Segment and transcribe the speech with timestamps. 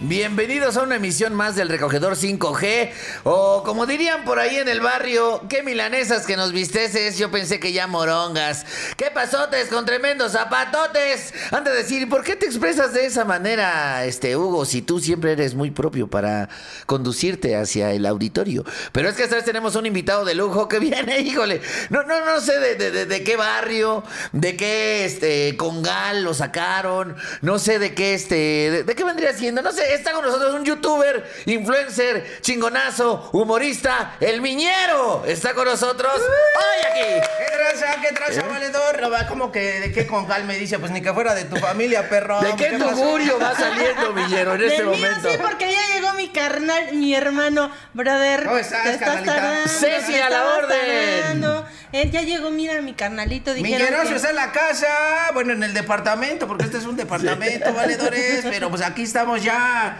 [0.00, 2.90] Bienvenidos a una emisión más del Recogedor 5G.
[3.24, 7.18] O como dirían por ahí en el barrio, qué milanesas que nos visteces.
[7.18, 8.64] Yo pensé que ya morongas.
[8.96, 11.34] ¿Qué pasotes con tremendos zapatotes?
[11.50, 15.32] Han de decir, ¿por qué te expresas de esa manera, este Hugo, si tú siempre
[15.32, 16.48] eres muy propio para
[16.86, 18.64] conducirte hacia el auditorio?
[18.92, 21.60] Pero es que esta vez tenemos un invitado de lujo que viene, híjole.
[21.90, 26.34] No, no, no sé de, de- de- de qué barrio, de qué este congal lo
[26.34, 30.24] sacaron, no sé de qué este, de, de qué vendría siendo, no sé, está con
[30.24, 37.26] nosotros un youtuber, influencer, chingonazo, humorista, el Miñero, está con nosotros hoy aquí.
[37.38, 38.00] ¿Qué traza?
[38.00, 39.00] ¿Qué traza, valedor?
[39.00, 41.56] No va como que de qué congal me dice, pues ni que fuera de tu
[41.56, 42.40] familia, perro.
[42.40, 42.90] ¿De qué pasó?
[42.94, 45.30] tugurio va saliendo, Miñero, en este Del mío momento?
[45.30, 48.44] sí, porque ya llegó mi carnal, mi hermano, brother.
[48.44, 49.34] ¿Cómo estás, te estás carnalita?
[49.34, 51.20] tardando, Ceci, te a la estabas orden.
[51.20, 51.66] tardando.
[51.90, 53.54] Él ya llegó, mira, mi carnalito.
[53.54, 54.86] Dijeron Miñeroso que- está en la casa,
[55.32, 59.77] bueno, en el departamento, porque este es un departamento, valedores, pero pues aquí estamos ya
[59.80, 59.90] ah,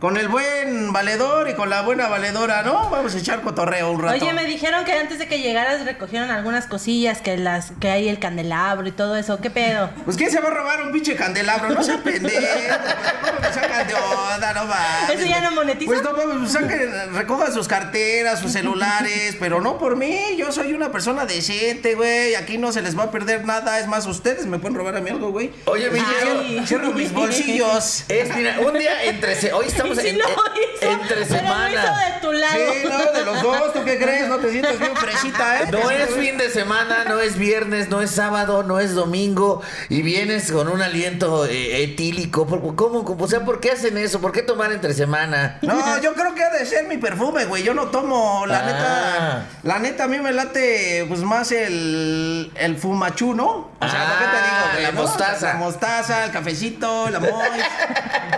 [0.00, 2.88] con el buen valedor y con la buena valedora, ¿no?
[2.88, 4.14] Vamos a echar cotorreo un rato.
[4.24, 8.08] Oye, me dijeron que antes de que llegaras recogieron algunas cosillas, que las que hay
[8.08, 9.40] el candelabro y todo eso.
[9.40, 9.90] ¿Qué pedo?
[10.04, 11.70] Pues ¿quién se va a robar un pinche candelabro?
[11.70, 12.46] No se pendejo.
[13.22, 14.52] ¿Cómo me sacan de onda?
[14.54, 15.10] No mames.
[15.16, 15.90] ¿Eso ya no monetiza?
[15.90, 20.16] Pues no mames, pues saquen, recojan sus carteras, sus celulares, pero no por mí.
[20.36, 22.36] Yo soy una persona decente, güey.
[22.36, 23.80] Aquí no se les va a perder nada.
[23.80, 25.50] Es más, ustedes me pueden robar a mí algo, güey.
[25.64, 26.62] Oye, Ay.
[26.66, 28.04] Cierro mis bolsillos.
[28.08, 31.68] es, mira, un día entre, se- hoy estamos En, lo hizo, entre pero lo semana.
[31.70, 31.80] hizo
[32.14, 32.54] de tu lado.
[32.56, 34.28] Sí, no, de los dos, ¿tú qué crees?
[34.28, 35.68] No te sientes bien fresita, ¿eh?
[35.70, 40.02] No es fin de semana, no es viernes, no es sábado, no es domingo y
[40.02, 42.46] vienes con un aliento eh, etílico.
[42.46, 43.24] ¿Por- ¿Cómo, cómo?
[43.24, 44.20] O sea, ¿por qué hacen eso?
[44.20, 45.58] ¿Por qué tomar entre semana?
[45.62, 47.62] No, yo creo que ha de ser mi perfume, güey.
[47.62, 48.62] Yo no tomo, la Ah.
[48.66, 49.46] neta.
[49.62, 53.70] La neta, a mí me late, pues más el, el fumachú, ¿no?
[53.80, 54.82] O sea, Ah, ¿qué te digo, güey?
[54.82, 55.02] la no?
[55.02, 55.46] mostaza.
[55.48, 57.32] La mostaza, el cafecito, la mois,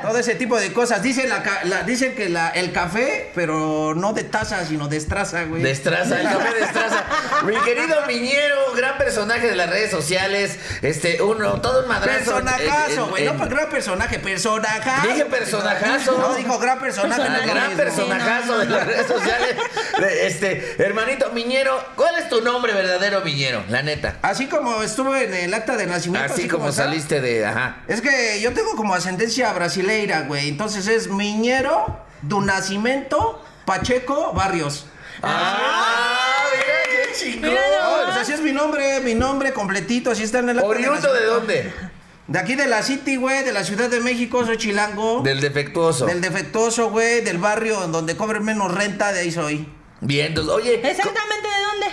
[0.02, 1.02] todo ese tipo de cosas.
[1.02, 5.44] Dicen, la, la- dicen que la, el café, pero no de taza, sino de estraza,
[5.44, 5.62] güey.
[5.62, 7.04] Destraza, el café destraza.
[7.44, 10.58] Mi querido Miñero, gran personaje de las redes sociales.
[10.82, 12.18] Este, uno, todo un madrazo.
[12.32, 13.24] Personajazo, güey.
[13.24, 15.08] No, pues gran personaje, personajazo.
[15.08, 16.18] Dije personajazo.
[16.18, 17.22] No, dijo gran personaje.
[17.22, 19.56] Ah, no gran personajazo de las redes sociales.
[20.00, 23.62] Este, hermanito Miñero, ¿cuál es tu nombre verdadero, Miñero?
[23.68, 24.16] La neta.
[24.22, 26.32] Así como estuve en el acta de nacimiento.
[26.32, 26.84] Así como está.
[26.84, 27.44] saliste de.
[27.44, 27.82] Ajá.
[27.86, 30.48] Es que yo tengo como ascendencia brasileira, güey.
[30.48, 31.86] Entonces es Miñero,
[32.22, 34.86] do Nascimento, Pacheco, Barrios.
[35.22, 36.44] ¡Ah!
[36.52, 37.50] Mira qué chingón.
[37.50, 38.04] Mira Oh, nomás.
[38.06, 41.20] pues así es mi nombre, mi nombre completito, así está en el acta ¿Oriundo de
[41.20, 41.34] nacimiento.
[41.34, 41.72] dónde?
[42.26, 45.20] De aquí de la City, güey, de la Ciudad de México, soy chilango.
[45.22, 46.06] Del defectuoso.
[46.06, 49.68] Del defectuoso, güey, del barrio en donde cobren menos renta, de ahí soy.
[50.00, 50.74] Bien, entonces, oye.
[50.74, 51.86] ¿Exactamente de dónde?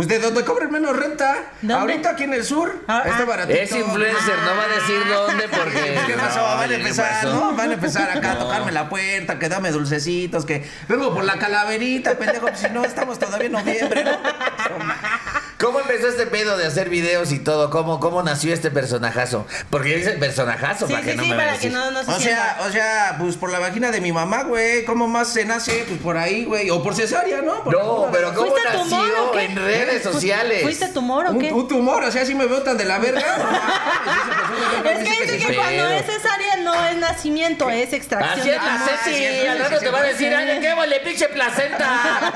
[0.00, 1.52] Pues de donde cobren menos renta.
[1.60, 1.74] ¿Dónde?
[1.74, 3.26] Ahorita aquí en el sur, Ah, está ah.
[3.26, 3.60] baratito.
[3.60, 5.98] Es influencer, no va a decir dónde porque.
[6.06, 6.40] ¿Qué pasó?
[6.40, 7.24] Van a oye, ¿qué empezar?
[7.26, 7.54] ¿no?
[7.54, 11.38] Van a empezar acá a tocarme la puerta, que dame dulcecitos, que vengo por la
[11.38, 14.12] calaverita, pendejo, pues si no, estamos todavía en noviembre, ¿no?
[15.60, 17.68] ¿Cómo empezó este pedo de hacer videos y todo?
[17.68, 19.46] ¿Cómo, cómo nació este personajazo?
[19.68, 21.78] Porque dice personajazo, Sí, para sí, que no sí, me para vayas a que decir.
[21.84, 24.86] no, no se O sea, o sea, pues por la vagina de mi mamá, güey,
[24.86, 25.84] ¿cómo más se nace?
[25.86, 27.62] Pues por ahí, güey, o por cesárea, ¿no?
[27.62, 29.44] Por No, pero ¿cómo ¿Fuiste tumor nació o qué?
[29.44, 30.62] en redes sociales?
[30.62, 31.52] ¿Fuiste tumor o un, qué?
[31.52, 33.20] un tumor, o sea, si me veo tan de la verga.
[34.84, 38.40] Es que dice que cuando es cesárea no es nacimiento, es extracción.
[38.40, 41.28] Así es la sí, sí, al rato te va a decir, ay, qué vale, pinche
[41.28, 42.32] placenta.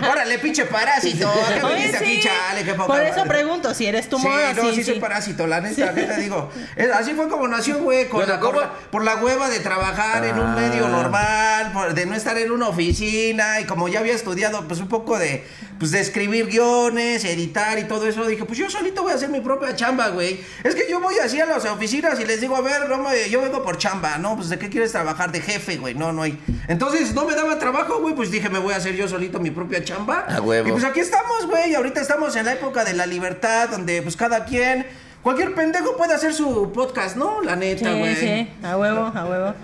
[0.10, 2.28] Órale, pinche parásito, ¿a ¿qué Oye, viniste aquí, sí.
[2.54, 2.64] Chale?
[2.64, 3.28] Qué poca Por eso madre.
[3.30, 5.00] pregunto si eres tumor sí, no, sí, sí, soy sí.
[5.00, 6.50] parásito, la neta, ¿qué te digo?
[6.76, 9.60] Es- así fue como nació, güey, con Bueno, la- por, la, por la hueva de
[9.60, 10.56] trabajar en un Ah.
[10.56, 14.80] medio normal, por- de no estar en una oficina, y como ya había estudiado, pues,
[14.80, 15.44] un poco de,
[15.78, 19.28] pues, de escribir guiones, editar y todo eso, dije, pues, yo solito voy a hacer
[19.28, 20.40] mi propia chamba, güey.
[20.62, 23.28] Es que yo voy así a las oficinas y les digo, a ver, no me-
[23.28, 24.36] yo vengo por chamba, ¿no?
[24.36, 25.32] Pues, ¿de qué quieres trabajar?
[25.32, 26.38] De jefe, güey, no, no hay.
[26.68, 29.50] Entonces, no me daba trabajo, güey, pues, dije, me voy a hacer yo solito mi
[29.50, 30.26] propia chamba.
[30.28, 30.68] A huevo.
[30.68, 31.74] Y pues aquí estamos, güey.
[31.74, 34.86] Ahorita estamos en la época de la libertad, donde pues cada quien,
[35.22, 37.42] cualquier pendejo puede hacer su podcast, ¿no?
[37.42, 38.16] La neta, Sí, güey.
[38.16, 39.54] sí, a huevo, a huevo.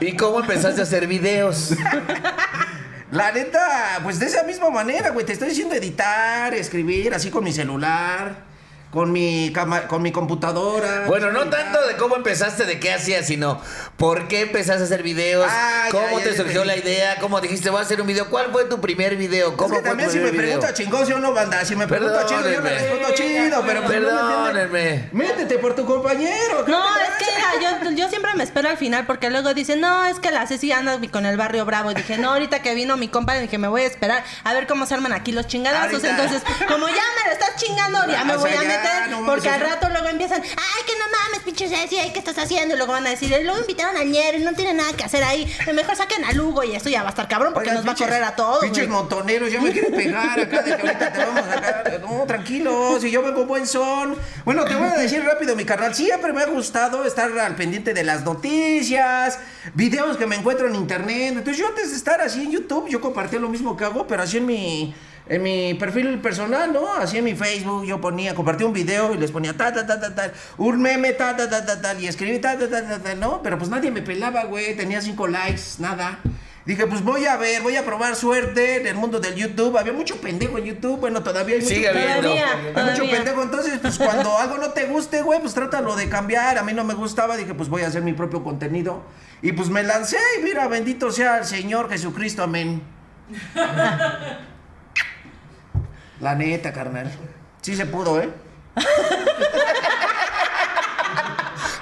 [0.00, 1.74] ¿Y cómo empezaste a hacer videos?
[3.10, 5.26] La neta, pues de esa misma manera, güey.
[5.26, 8.49] Te estoy diciendo editar, escribir, así con mi celular,
[8.90, 11.04] con mi cama- con mi computadora.
[11.06, 13.60] Bueno, no tanto de cómo empezaste, de qué hacías, sino
[13.96, 17.40] por qué empezaste a hacer videos, Ah, cómo ya, te ya surgió la idea, cómo
[17.40, 18.28] dijiste, voy a hacer un video.
[18.30, 19.50] ¿Cuál fue tu primer video?
[19.50, 21.64] Es ¿Cómo que fue también tu si me pregunta chingón, si o no, banda.
[21.64, 22.78] Si me pregunta chido, yo le Perdónenme.
[22.80, 24.08] respondo chido, pero pues, no
[24.44, 24.52] me.
[24.52, 25.08] Perdónenme.
[25.12, 26.64] Métete por tu compañero.
[26.64, 27.26] ¿qué No, es que
[27.60, 30.46] mira, yo, yo siempre me espero al final porque luego dicen, no, es que la
[30.48, 31.92] Ceci anda con el barrio bravo.
[31.92, 34.66] Y dije, no, ahorita que vino mi compa, dije, me voy a esperar a ver
[34.66, 36.02] cómo se arman aquí los chingadazos.
[36.02, 38.79] Entonces, como ya me lo estás chingando, ya me O voy sea, a ya,
[39.10, 42.38] no mames, porque al rato luego empiezan, ay, que no mames, pinche Ceci, ¿qué estás
[42.38, 42.74] haciendo?
[42.74, 45.04] Y luego van a decir, "Y luego invitaron a Ñero y no tiene nada que
[45.04, 45.46] hacer ahí.
[45.74, 47.92] Mejor saquen a Lugo y esto ya va a estar cabrón porque Oigan, nos va
[47.92, 48.60] a correr a todos.
[48.60, 48.98] Pinches güey.
[48.98, 52.00] montoneros, ya me quieren pegar acá de que ahorita te vamos a sacar.
[52.00, 54.16] No, tranquilo, si yo vengo buen son.
[54.44, 55.94] Bueno, te voy a decir rápido, mi carnal.
[55.94, 59.38] Siempre me ha gustado estar al pendiente de las noticias,
[59.74, 61.28] videos que me encuentro en internet.
[61.36, 64.22] Entonces, yo antes de estar así en YouTube, yo compartía lo mismo que hago, pero
[64.22, 64.94] así en mi.
[65.30, 66.92] En mi perfil personal, ¿no?
[66.92, 70.00] Así en mi Facebook yo ponía, compartía un video y les ponía ta ta ta
[70.00, 72.98] ta ta, un meme ta ta ta ta ta y escribí ta ta ta ta
[72.98, 73.40] ta, ¿no?
[73.40, 76.18] Pero pues nadie me pelaba, güey, tenía cinco likes, nada.
[76.66, 79.78] Dije, pues voy a ver, voy a probar suerte en el mundo del YouTube.
[79.78, 82.08] Había mucho pendejo en YouTube, bueno, todavía hay mucho Sigue pendejo.
[82.10, 82.28] habiendo.
[82.28, 83.10] Todavía, Hay mucho todavía.
[83.16, 86.58] pendejo, entonces, pues cuando algo no te guste, güey, pues trátalo de cambiar.
[86.58, 89.02] A mí no me gustaba, dije, pues voy a hacer mi propio contenido.
[89.42, 92.82] Y pues me lancé y mira, bendito sea el Señor Jesucristo, amén.
[96.20, 97.10] La neta, carnal.
[97.62, 98.30] Sí se pudo, ¿eh?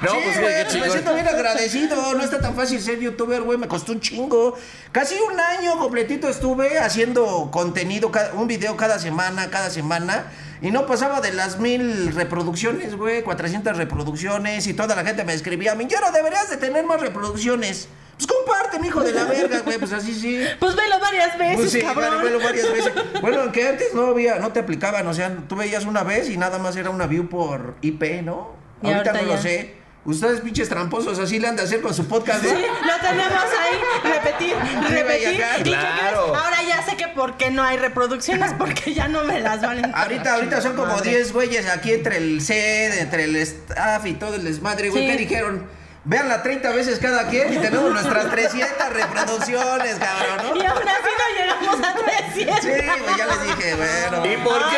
[0.01, 2.15] No, sí, pues güey, qué me siento bien agradecido.
[2.15, 3.59] No está tan fácil ser youtuber, güey.
[3.59, 4.57] Me costó un chingo.
[4.93, 10.27] Casi un año completito estuve haciendo contenido, un video cada semana, cada semana.
[10.63, 13.23] Y no pasaba de las mil reproducciones, güey.
[13.23, 14.69] 400 reproducciones.
[14.69, 17.89] Y toda la gente me escribía, Miñero, deberías de tener más reproducciones.
[18.19, 19.79] Pues comparten, hijo de la verga, güey.
[19.79, 20.45] Pues así sí.
[20.59, 22.11] Pues velo varias veces, Pues sí, cabrón.
[22.11, 22.93] bueno, velo varias veces.
[23.21, 26.37] Bueno, aunque antes no había, no te aplicaban, o sea, tú veías una vez y
[26.37, 28.55] nada más era una view por IP, ¿no?
[28.83, 29.43] Y ahorita, ahorita no lo ya.
[29.43, 29.79] sé.
[30.05, 32.49] Ustedes pinches tramposos así le han de hacer con su podcast, ¿no?
[32.49, 34.57] Sí, lo tenemos ahí, repetir,
[34.89, 35.45] repetir.
[35.45, 35.59] acá.
[35.59, 36.25] ¿Y qué Claro.
[36.33, 36.39] crees?
[36.45, 39.85] Ahora ya sé que por qué no hay reproducciones, porque ya no me las van
[39.95, 41.11] a Ahorita, ahorita son como Madre.
[41.11, 45.05] 10 güeyes aquí entre el set, entre el staff y todo el desmadre, güey.
[45.05, 45.11] Sí.
[45.11, 45.67] ¿Qué dijeron?
[46.09, 50.71] Véanla 30 veces cada quien y tenemos nuestras 300 reproducciones, cabrón, Y ¿no?
[50.73, 52.61] aún así no llegamos a 300.
[52.63, 54.27] Sí, güey, ya les dije, bueno.
[54.27, 54.77] ¿Y por qué?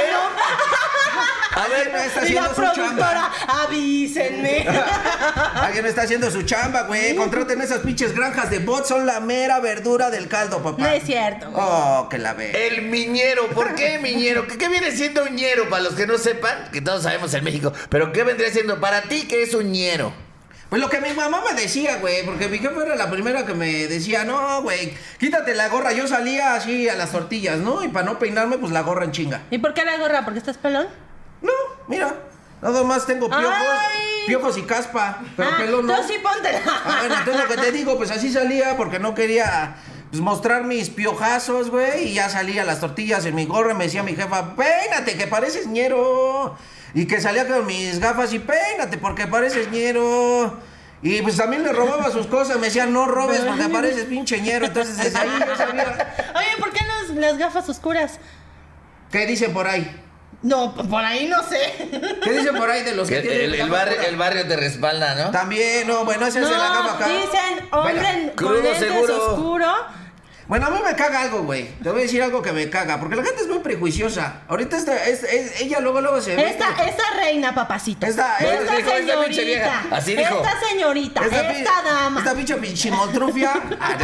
[1.55, 3.33] A ver, no está Y la haciendo su chamba.
[3.63, 4.67] avísenme.
[5.55, 7.15] Alguien está haciendo su chamba, güey.
[7.15, 10.83] Contraten esas pinches granjas de bots, son la mera verdura del caldo, papá.
[10.83, 11.49] No es cierto.
[11.53, 11.63] güey.
[11.65, 12.67] Oh, que la ve.
[12.67, 14.49] El miñero, ¿por qué miñero?
[14.49, 16.71] ¿Qué, qué viene siendo un ñero para los que no sepan?
[16.73, 17.73] Que todos sabemos en México.
[17.89, 20.13] Pero ¿qué vendría siendo para ti que es un ñero?
[20.71, 23.55] Pues lo que mi mamá me decía, güey, porque mi jefa era la primera que
[23.55, 25.93] me decía, no, güey, quítate la gorra.
[25.93, 27.83] Yo salía así a las tortillas, ¿no?
[27.83, 29.43] Y para no peinarme, pues la gorra en chinga.
[29.51, 30.25] ¿Y por qué la gorra?
[30.25, 30.87] ¿Porque estás pelón?
[31.43, 31.51] No,
[31.89, 32.15] mira,
[32.63, 34.27] nada más tengo piojos, Ay.
[34.29, 35.97] piojos y caspa, pero ah, pelo no.
[35.97, 36.61] Tú sí póntela.
[36.65, 39.75] Ah, bueno, entonces lo que te digo, pues así salía porque no quería
[40.11, 42.11] pues, mostrar mis piojazos, güey.
[42.11, 43.75] Y ya salía las tortillas en mi gorra.
[43.75, 46.57] Me decía mi jefa, peínate, que pareces ñero.
[46.95, 50.59] Y que salía con mis gafas y peínate, porque pareces ñero.
[51.03, 52.59] Y pues también le robaba sus cosas.
[52.59, 54.67] Me decía, no robes, porque pareces pinche ñero.
[54.67, 56.15] Entonces desde ahí yo sabía.
[56.37, 58.19] Oye, ¿por qué los- las gafas oscuras?
[59.11, 59.91] ¿Qué dicen por ahí?
[60.43, 61.59] No, por ahí no sé.
[62.23, 63.69] ¿Qué dicen por ahí de los que Que tienen el, el
[64.17, 65.31] barrio, el te respalda, ¿no?
[65.31, 67.07] También, no, bueno, ese es de la No, acá.
[67.09, 69.33] dicen hombre Crudo con lentes seguro.
[69.35, 69.73] oscuro.
[70.51, 71.69] Bueno, a mí me caga algo, güey.
[71.81, 72.99] Te voy a decir algo que me caga.
[72.99, 74.41] Porque la gente es muy prejuiciosa.
[74.49, 76.45] Ahorita esta, es, es- ella luego, luego se ve.
[76.51, 78.05] Esta, esta reina, papacito.
[78.05, 79.43] Esta- esta, esta dijo, esta señorita.
[79.45, 79.83] vieja.
[79.93, 80.43] Así dijo.
[80.45, 81.25] Esta señorita.
[81.25, 82.19] Esta, pi- dama.
[82.19, 83.53] Esta pinche pinchimotrufia.
[83.81, 83.97] Ah,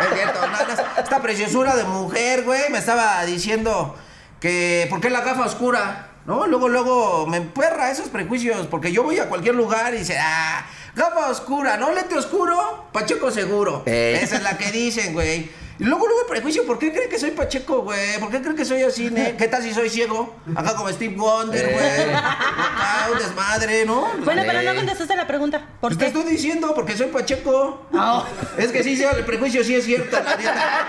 [0.00, 3.96] no es cierto, no, esta preciosura de mujer, güey, me estaba diciendo
[4.40, 4.88] que.
[4.90, 6.08] ¿Por qué la gafa oscura?
[6.26, 6.48] ¿No?
[6.48, 8.66] Luego, luego me emperra esos prejuicios.
[8.66, 10.66] Porque yo voy a cualquier lugar y dice, ah,
[10.96, 11.92] gafa oscura, ¿no?
[11.92, 13.84] Lente oscuro, Pacheco seguro.
[13.86, 14.16] Ey.
[14.16, 15.62] Esa es la que dicen, güey.
[15.82, 18.16] Y luego, luego el prejuicio, ¿por qué creen que soy Pacheco, güey?
[18.20, 19.34] ¿Por qué creen que soy así, ne?
[19.36, 20.32] ¿Qué tal si soy ciego?
[20.54, 22.14] Acá como Steve Wonder, güey.
[22.14, 24.06] Acá un desmadre, ¿no?
[24.24, 25.58] Bueno, pero no contestaste la pregunta.
[25.80, 26.06] ¿Por Pues te qué?
[26.06, 27.88] estoy diciendo porque soy Pacheco.
[27.92, 28.24] Oh.
[28.56, 30.86] Es que sí, sí, el prejuicio sí es cierto, la neta.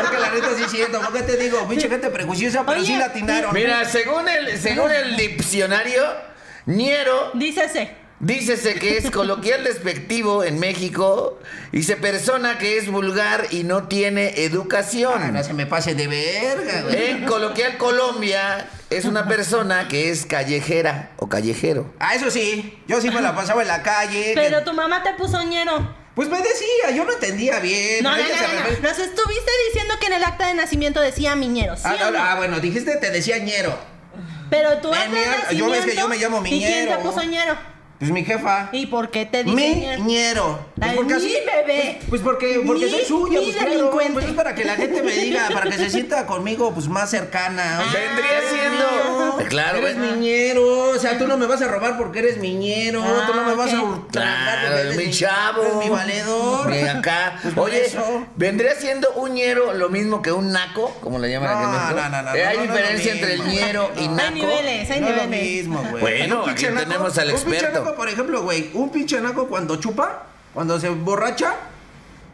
[0.00, 1.00] Es que la neta sí es cierto.
[1.00, 1.66] ¿Por qué te digo?
[1.66, 3.52] Pinche gente prejuiciosa, pero Oye, sí la atinaron.
[3.52, 6.04] Mira, según el, según el diccionario,
[6.66, 8.05] ñero Dícese.
[8.20, 11.38] Dícese que es coloquial despectivo en México
[11.72, 15.32] y se persona que es vulgar y no tiene Ah, educación.
[15.32, 17.10] no se me pase de verga, güey.
[17.10, 21.92] En coloquial Colombia es una persona que es callejera o callejero.
[21.98, 22.78] Ah, eso sí.
[22.86, 24.32] Yo sí me la pasaba en la calle.
[24.34, 25.94] Pero que- tu mamá te puso ñero.
[26.14, 28.02] Pues me decía, yo no entendía bien.
[28.02, 28.88] No, no, no, no, refiere- no.
[28.88, 32.18] Nos estuviste diciendo que en el acta de nacimiento decía miñero, ¿sí Ah, o no,
[32.18, 33.78] ah, bueno, dijiste te decía ñero.
[34.48, 35.52] Pero tu Eh, acta de mira, nacimiento...
[35.52, 37.00] yo ves que yo me llamo ¿Y quién te Miñero.
[37.02, 37.75] puso ñero?
[37.98, 38.68] Pues mi jefa.
[38.72, 40.58] ¿Y por qué te dice Mi ñero?
[40.78, 41.94] Pues porque mi así- bebé.
[41.96, 44.12] Pues, pues porque, porque Mi- soy suya, mi pues claro, delincuente.
[44.12, 47.10] pues es para que la gente me diga, para que se sienta conmigo pues más
[47.10, 47.82] cercana.
[47.86, 49.48] O sea, Vendría siendo.
[49.48, 50.10] Claro, eres güey.
[50.12, 53.44] miñero, o sea, tú no me vas a robar porque eres miñero, Ah, tú no
[53.44, 55.80] me vas a hurtar Claro, eres pinche chavo.
[55.82, 56.70] Mi valedor.
[56.70, 57.38] De acá.
[57.42, 58.26] Pues Oye, eso.
[58.36, 60.94] ¿vendría siendo un ñero lo mismo que un naco?
[61.00, 61.94] Como le llaman aquí en No, México?
[61.96, 64.14] no, no, no, Eh, ¿Hay no, no, diferencia no, entre el ñero y No.
[64.16, 64.26] naco?
[64.28, 65.52] Hay niveles, hay No es lo niveles.
[65.56, 66.00] mismo, güey.
[66.02, 67.85] Bueno, aquí tenemos al experto.
[67.94, 71.54] Por ejemplo, güey, un pinche naco cuando chupa, cuando se borracha,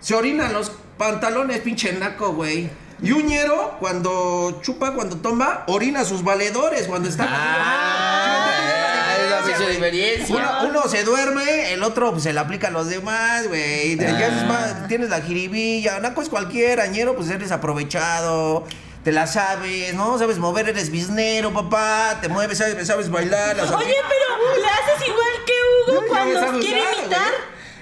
[0.00, 2.70] se orina en los pantalones, pinche naco, güey.
[3.02, 7.26] Y un ñero, cuando chupa, cuando toma, orina sus valedores, cuando está...
[7.28, 8.52] Ah,
[9.20, 10.36] es la pinche diferencia.
[10.36, 13.98] Uno, uno se duerme, el otro pues, se le aplica a los demás, güey.
[14.00, 14.86] Ah.
[14.86, 15.98] tienes la jiribilla.
[15.98, 18.64] Naco es cualquier, añero, pues eres aprovechado.
[19.04, 20.16] Te la sabes, ¿no?
[20.18, 22.18] Sabes mover, eres biznero, papá.
[22.20, 23.56] Te mueves, sabes, sabes bailar.
[23.58, 27.32] Oye, pero le haces igual que Hugo cuando quiere imitar.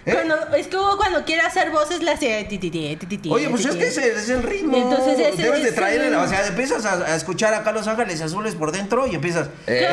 [0.07, 0.13] ¿Eh?
[0.15, 3.19] Cuando, es que Hugo cuando quiere hacer voces le hace ti, ti, ti, ti, ti,
[3.19, 3.81] ti, Oye, pues ti, es ti.
[3.81, 4.77] que ese es el ritmo.
[4.77, 7.87] Entonces ese Debes de es traer, el- o sea, empiezas a, a escuchar acá Los
[7.87, 9.49] Ángeles Azules por dentro y empiezas.
[9.67, 9.87] Eh.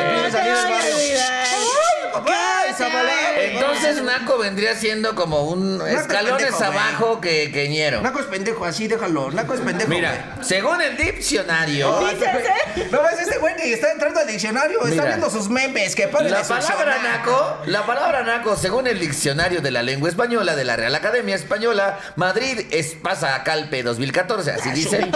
[3.50, 6.78] Entonces naco vendría siendo como un es escalones pendejo, güey.
[6.78, 8.00] abajo que, que ñero.
[8.02, 9.30] Naco es pendejo, así déjalo.
[9.30, 9.90] Naco es pendejo.
[9.90, 12.88] Mira, según el diccionario, ¿eh?
[12.90, 16.42] No, es este güey que está entrando al diccionario, está viendo sus memes, que La
[16.42, 20.94] palabra naco, la palabra naco, según el diccionario de la lengua española de la Real
[20.94, 25.10] Academia Española, Madrid Espasa Calpe 2014, así dice.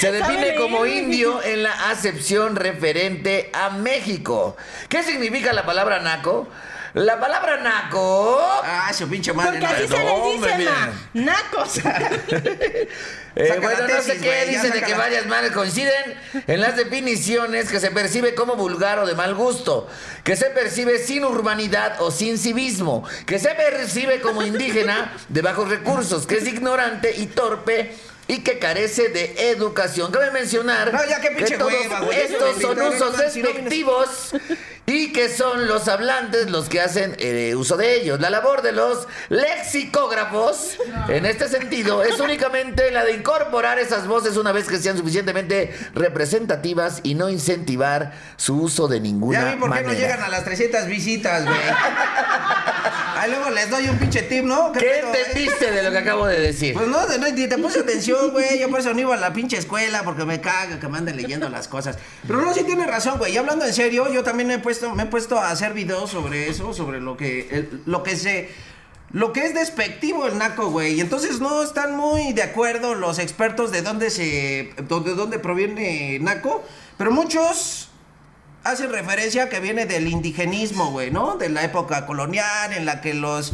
[0.00, 4.56] Se define como indio en la acepción referente a México.
[4.88, 6.48] ¿Qué significa la palabra naco?
[6.94, 9.60] La palabra naco Ah, su pinche madre.
[9.60, 9.96] Porque así no.
[9.96, 10.92] se les dice, ma.
[11.14, 11.80] Nacos.
[13.36, 16.18] Eh, bueno, no sé qué, dicen de que varias madres coinciden
[16.48, 19.88] en las definiciones que se percibe como vulgar o de mal gusto,
[20.24, 25.68] que se percibe sin urbanidad o sin civismo, que se percibe como indígena de bajos
[25.68, 27.94] recursos, que es ignorante y torpe
[28.26, 30.10] y que carece de educación.
[30.10, 34.32] Cabe mencionar No, ya, que todos hueva, estos son usos despectivos
[34.90, 38.20] y que son los hablantes los que hacen eh, uso de ellos.
[38.20, 40.78] La labor de los lexicógrafos,
[41.08, 45.72] en este sentido, es únicamente la de incorporar esas voces una vez que sean suficientemente
[45.94, 49.92] representativas y no incentivar su uso de ninguna Ya vi por qué manera.
[49.92, 51.56] no llegan a las 300 visitas, güey.
[53.20, 54.72] Ahí luego les doy un pinche tip, ¿no?
[54.72, 55.18] ¿Qué pedo, eh?
[55.20, 56.72] entendiste de lo que acabo de decir?
[56.72, 58.58] Pues no, no, te puse atención, güey.
[58.58, 61.18] Yo por eso no iba a la pinche escuela, porque me caga que me anden
[61.18, 61.98] leyendo las cosas.
[62.26, 63.34] Pero no, sí tienes razón, güey.
[63.34, 66.10] Y hablando en serio, yo también me he puesto, me he puesto a hacer videos
[66.10, 68.50] sobre eso, sobre lo que, lo que se.
[69.12, 71.00] Lo que es despectivo el naco, güey.
[71.00, 74.72] Entonces no están muy de acuerdo los expertos de dónde se.
[74.76, 76.62] de dónde proviene naco.
[76.96, 77.88] Pero muchos
[78.62, 81.36] hacen referencia que viene del indigenismo, güey, ¿no?
[81.36, 83.52] De la época colonial en la que los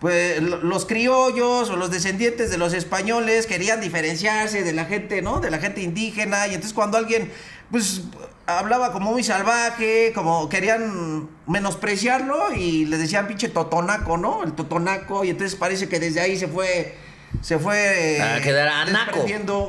[0.00, 5.22] pues lo- los criollos o los descendientes de los españoles querían diferenciarse de la gente,
[5.22, 5.40] ¿no?
[5.40, 7.32] De la gente indígena y entonces cuando alguien
[7.70, 8.02] pues
[8.46, 14.44] hablaba como muy salvaje, como querían menospreciarlo y le decían pinche totonaco, ¿no?
[14.44, 16.94] El totonaco y entonces parece que desde ahí se fue
[17.42, 19.10] se fue A quedar a naco.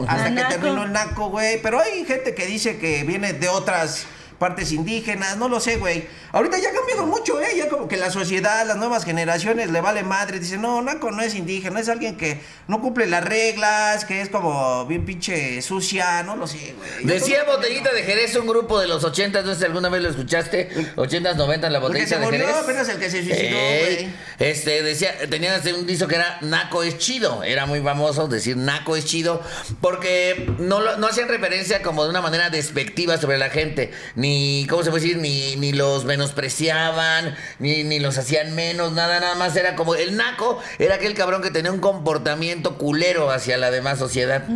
[0.08, 0.50] hasta que Naco.
[0.50, 1.60] terminó el naco, güey.
[1.62, 4.06] Pero hay gente que dice que viene de otras
[4.40, 6.08] partes indígenas, no lo sé, güey.
[6.32, 7.48] Ahorita ya ha cambiado mucho, ¿eh?
[7.58, 10.40] Ya como que la sociedad, las nuevas generaciones le vale madre.
[10.40, 14.30] Dicen, no, naco no es indígena, es alguien que no cumple las reglas, que es
[14.30, 17.06] como bien pinche sucia, no lo sé, güey.
[17.06, 20.04] Decía todo- Botellita de Jerez, un grupo de los 80, no sé si alguna vez
[20.04, 22.56] lo escuchaste, 80s, 90 la Botellita se de murió Jerez.
[22.64, 24.10] apenas el que se suicidó, Ey, güey.
[24.40, 28.58] Este, decía, tenía este, un disco que era Naco es chido, era muy famoso decir
[28.58, 29.42] Naco es chido,
[29.82, 34.27] porque no, lo- no hacían referencia como de una manera despectiva sobre la gente, ni,
[34.70, 35.18] ¿cómo se puede decir?
[35.18, 40.16] Ni, ni los menospreciaban, ni, ni los hacían menos, nada, nada más era como, el
[40.16, 44.48] Naco era aquel cabrón que tenía un comportamiento culero hacia la demás sociedad,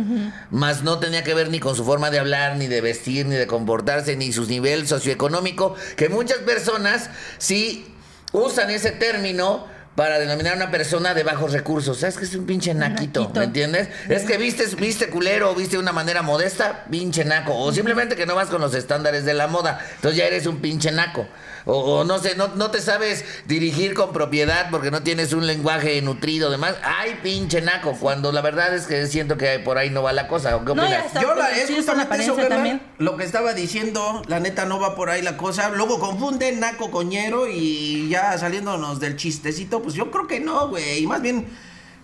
[0.50, 3.36] más no tenía que ver ni con su forma de hablar, ni de vestir, ni
[3.36, 7.86] de comportarse, ni su nivel socioeconómico, que muchas personas sí
[8.32, 11.98] usan ese término para denominar a una persona de bajos recursos.
[11.98, 13.20] ¿Sabes que es un pinche naquito?
[13.20, 13.40] Naquito.
[13.40, 13.88] ¿Me entiendes?
[14.08, 17.56] Es que viste, viste culero o viste de una manera modesta, pinche naco.
[17.56, 19.80] O simplemente que no vas con los estándares de la moda.
[19.96, 21.26] Entonces ya eres un pinche naco.
[21.64, 25.46] O, o no sé, no, no te sabes dirigir con propiedad porque no tienes un
[25.46, 26.74] lenguaje nutrido, demás.
[26.82, 27.96] Ay, pinche naco.
[27.98, 30.56] Cuando la verdad es que siento que por ahí no va la cosa.
[30.56, 31.06] ¿O ¿Qué No, ya.
[31.20, 32.82] Yo la, es justamente eso, también.
[32.98, 35.70] Lo que estaba diciendo, la neta no va por ahí la cosa.
[35.70, 41.02] Luego confunden naco coñero y ya saliéndonos del chistecito, pues yo creo que no, güey.
[41.02, 41.46] Y más bien,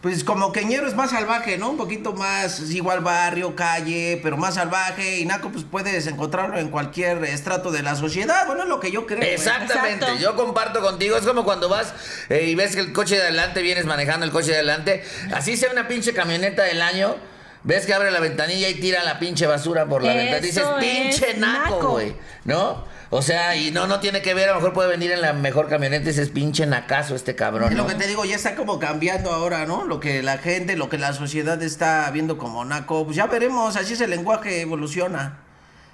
[0.01, 1.71] pues como queñero es más salvaje, ¿no?
[1.71, 5.19] Un poquito más, es igual barrio, calle, pero más salvaje.
[5.19, 8.47] Y naco, pues puedes encontrarlo en cualquier estrato de la sociedad.
[8.47, 9.23] Bueno, es lo que yo creo.
[9.23, 10.23] Exactamente, Exacto.
[10.23, 11.17] yo comparto contigo.
[11.17, 11.93] Es como cuando vas
[12.29, 15.03] eh, y ves que el coche de adelante, vienes manejando el coche de adelante,
[15.35, 17.17] así sea una pinche camioneta del año.
[17.65, 20.41] Ves que abre la ventanilla y tira la pinche basura por la Eso ventana.
[20.41, 21.91] Dices, es pinche naco".
[21.91, 22.15] güey.
[22.45, 22.85] ¿No?
[23.11, 25.33] O sea, y no, no tiene que ver, a lo mejor puede venir en la
[25.33, 27.71] mejor camioneta ese es pinche nacazo este cabrón.
[27.71, 27.89] Es lo ¿no?
[27.89, 29.85] que te digo, ya está como cambiando ahora, ¿no?
[29.85, 33.05] Lo que la gente, lo que la sociedad está viendo como naco.
[33.05, 35.48] Pues ya veremos, así es el lenguaje, evoluciona.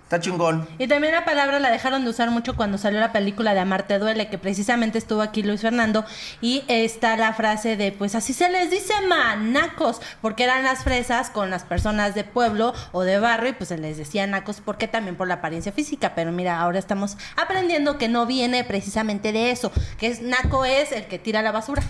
[0.05, 0.69] Está chingón.
[0.79, 3.99] Y también la palabra la dejaron de usar mucho cuando salió la película de Amarte
[3.99, 6.05] Duele, que precisamente estuvo aquí Luis Fernando.
[6.43, 11.31] Y está la frase de, pues así se les dice manacos, porque eran las fresas
[11.31, 14.89] con las personas de pueblo o de barrio, y pues se les decía nacos, porque
[14.89, 16.15] también por la apariencia física.
[16.15, 20.93] Pero mira, ahora estamos aprendiendo que no viene precisamente de eso, que es naco es
[20.93, 21.83] el que tira la basura.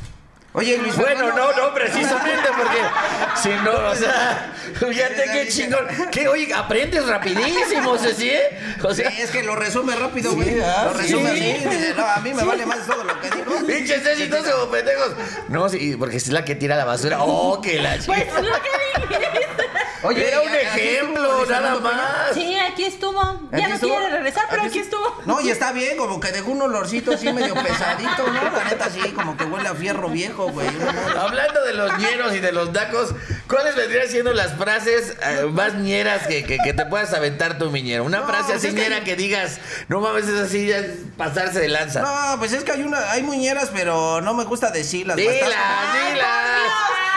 [0.56, 2.78] Oye, Luis Bueno, no, no, precisamente porque
[3.42, 5.84] si no, o sea, fíjate qué chingón.
[6.12, 8.76] Que oye, aprendes rapidísimo, Ceci, ¿eh?
[8.84, 10.60] O Sí, es que lo resume rápido, Sí, güey.
[10.60, 11.50] ah, lo resume sí.
[11.56, 11.68] así.
[11.68, 13.66] Dice, no, a mí me vale más todo lo que digo.
[13.66, 15.10] pinches Ceci, todos como pendejos.
[15.48, 17.18] No, sí, porque es la que tira la basura.
[17.20, 18.40] Oh, que la Pues chica.
[18.40, 19.64] lo que dijiste.
[20.02, 22.34] Oye, Era un aquí ejemplo, nada más.
[22.34, 23.22] Sí, aquí estuvo.
[23.50, 23.96] Ya ¿Aquí no estuvo?
[23.96, 25.22] quiere regresar, pero aquí estuvo.
[25.24, 28.42] No, y está bien, como que dejó un olorcito así medio pesadito, ¿no?
[28.54, 30.66] La neta, sí, como que huele a fierro viejo, güey.
[31.18, 33.14] Hablando de los ñeros y de los dacos,
[33.48, 37.70] ¿cuáles vendrían siendo las frases eh, más ñeras que, que- que te puedas aventar tu
[37.70, 38.04] miñero?
[38.04, 39.58] Una No, frase pues así es que- ñera que digas,
[39.88, 40.82] no mames, es así, ya
[41.16, 42.00] pasarse de lanza.
[42.02, 45.16] No, pues es que hay una, hay muñeras, pero no me gusta decirlas.
[45.16, 46.10] Dila, bastante.
[46.12, 46.26] dila.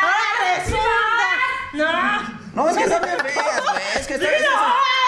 [0.02, 2.32] ¡Ahora resulta!
[2.32, 2.37] ¡No!
[2.58, 3.84] No, es que están bien feas, güey.
[4.00, 4.30] Es que están.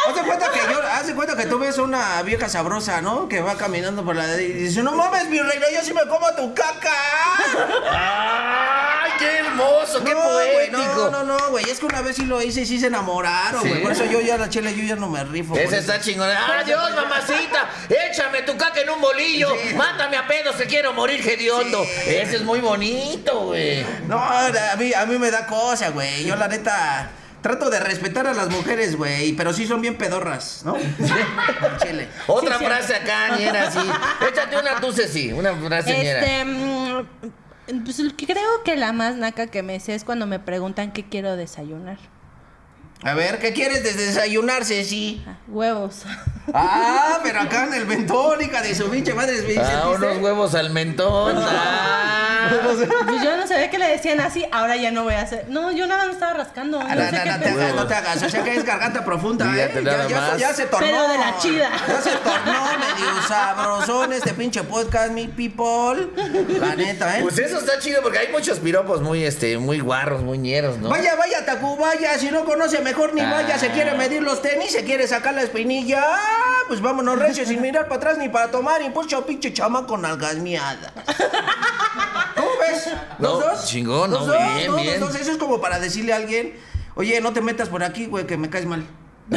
[0.08, 3.28] Haz de cuenta que yo, haz de cuenta que tú ves una vieja sabrosa, ¿no?
[3.28, 6.32] Que va caminando por la y dice, no mames, mi reina, yo sí me como
[6.36, 6.94] tu caca.
[7.92, 11.10] ¡Ay, qué hermoso, qué no, poético!
[11.10, 11.68] no, no, no, güey.
[11.68, 13.70] Es que una vez sí lo hice y sí se enamoraron, ¿Sí?
[13.70, 13.82] güey.
[13.82, 15.56] Por eso yo ya la chela, yo ya no me rifo.
[15.56, 16.30] Ese está chingón.
[16.30, 17.68] ¡Adiós, mamacita!
[18.12, 19.50] ¡Échame tu caca en un bolillo!
[19.76, 21.84] ¡Mátame a pedos que quiero morir, hediondo!
[21.84, 22.16] Sí.
[22.16, 23.84] Ese es muy bonito, güey.
[24.08, 26.26] No, a mí, a mí me da cosa, güey.
[26.26, 27.10] Yo la neta
[27.42, 30.76] trato de respetar a las mujeres, güey, pero sí son bien pedorras, ¿no?
[31.82, 32.08] Chile.
[32.28, 33.80] Otra Sí, frase acá, ñera, así.
[34.30, 35.32] Échate una tú, Ceci.
[35.32, 35.92] Una frase.
[36.20, 36.46] Este.
[36.46, 41.08] mm, Pues creo que la más naca que me sé es cuando me preguntan qué
[41.08, 41.98] quiero desayunar.
[43.02, 45.24] A ver, ¿qué quieres de desayunarse, sí?
[45.28, 46.04] Ah, Huevos.
[46.52, 49.38] Ah, pero acá en el mentón, hija de su pinche madre.
[49.40, 51.36] ¿sí Ah, unos huevos al mentón.
[51.38, 52.06] Ah.
[53.06, 55.46] Pues yo no sabía que le decían así, ahora ya no voy a hacer.
[55.50, 56.80] No, yo nada me estaba rascando.
[56.80, 58.24] Ah, No No, sé no, qué no te hagas, no te hagas.
[58.24, 59.72] O sea que es garganta profunda, ¿eh?
[59.84, 60.38] Ya, ya, más.
[60.38, 60.86] ya se tornó.
[60.88, 61.70] Pero de la chida.
[61.88, 66.10] Ya se tornó medio sabrosón este pinche podcast, mi people.
[66.60, 67.22] La neta, ¿eh?
[67.22, 70.90] Pues eso está chido porque hay muchos piropos muy, este, muy guarros, muy ñeros, ¿no?
[70.90, 73.32] Vaya, vaya, Tacubaya, si no conoce mejor ni Ah.
[73.32, 77.46] vaya, se quiere medir los tenis, se quiere sacar la espinilla, ah, pues vámonos recio
[77.46, 80.92] sin mirar para atrás ni para tomar impulso, pinche chama con algasmiada.
[83.20, 83.66] ¿Los No, dos?
[83.66, 84.38] chingón, ¿Los no, dos?
[84.56, 85.00] bien, ¿Los bien.
[85.00, 85.16] dos?
[85.16, 86.56] Eso es como para decirle a alguien,
[86.96, 88.86] oye, no te metas por aquí, güey, que me caes mal.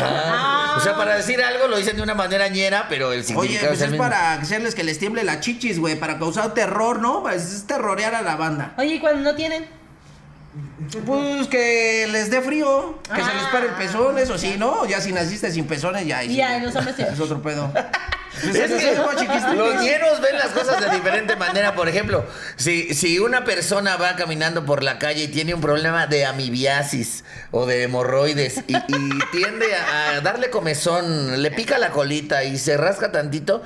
[0.00, 3.24] Ah, O sea, para decir algo lo dicen de una manera ñera, pero el Oye,
[3.28, 7.20] significado pues es para hacerles que les tiemble la chichis, güey, para causar terror, ¿no?
[7.22, 8.72] Pues es terrorear a la banda.
[8.78, 9.66] Oye, ¿y cuando no tienen?
[11.06, 13.78] Pues que les dé frío, que se les pare el Ah.
[13.78, 14.84] pezón, eso sí, ¿no?
[14.86, 16.18] Ya si naciste sin pezones, ya.
[16.18, 16.64] ahí sí, Ya, ya.
[16.64, 17.02] los hombres sí.
[17.12, 17.70] Es otro pedo.
[18.42, 21.74] Es que los ñeros ven las cosas de diferente manera.
[21.74, 22.24] Por ejemplo,
[22.56, 27.24] si, si una persona va caminando por la calle y tiene un problema de amibiasis
[27.50, 32.58] o de hemorroides y, y tiende a, a darle comezón, le pica la colita y
[32.58, 33.62] se rasca tantito,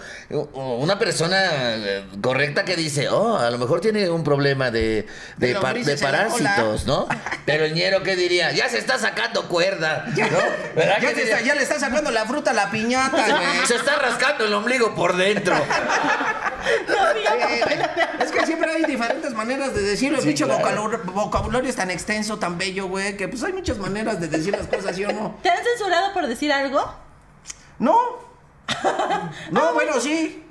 [0.52, 1.38] una persona
[1.76, 6.86] eh, correcta que dice, oh, a lo mejor tiene un problema de, de, pa- parásitos,
[6.86, 7.06] ¿no?
[7.46, 8.50] Pero el ñero, ¿qué diría?
[8.52, 10.38] Ya se está sacando cuerda, ¿no?
[10.74, 13.66] ¿Verdad Ya, está- le está sacando la fruta a la piñata, güey.
[13.66, 15.54] Se está rascando el ombligo por dentro.
[18.20, 20.18] Es que siempre hay diferentes maneras de decirlo.
[20.18, 20.58] El Sí, claro.
[20.58, 24.52] vocabulario, vocabulario es tan extenso, tan bello, güey, que pues hay muchas maneras de decir
[24.56, 25.38] las cosas, ¿sí o no?
[25.42, 26.92] ¿Te han censurado por decir algo?
[27.78, 28.25] No.
[29.50, 30.44] No, bueno, sí.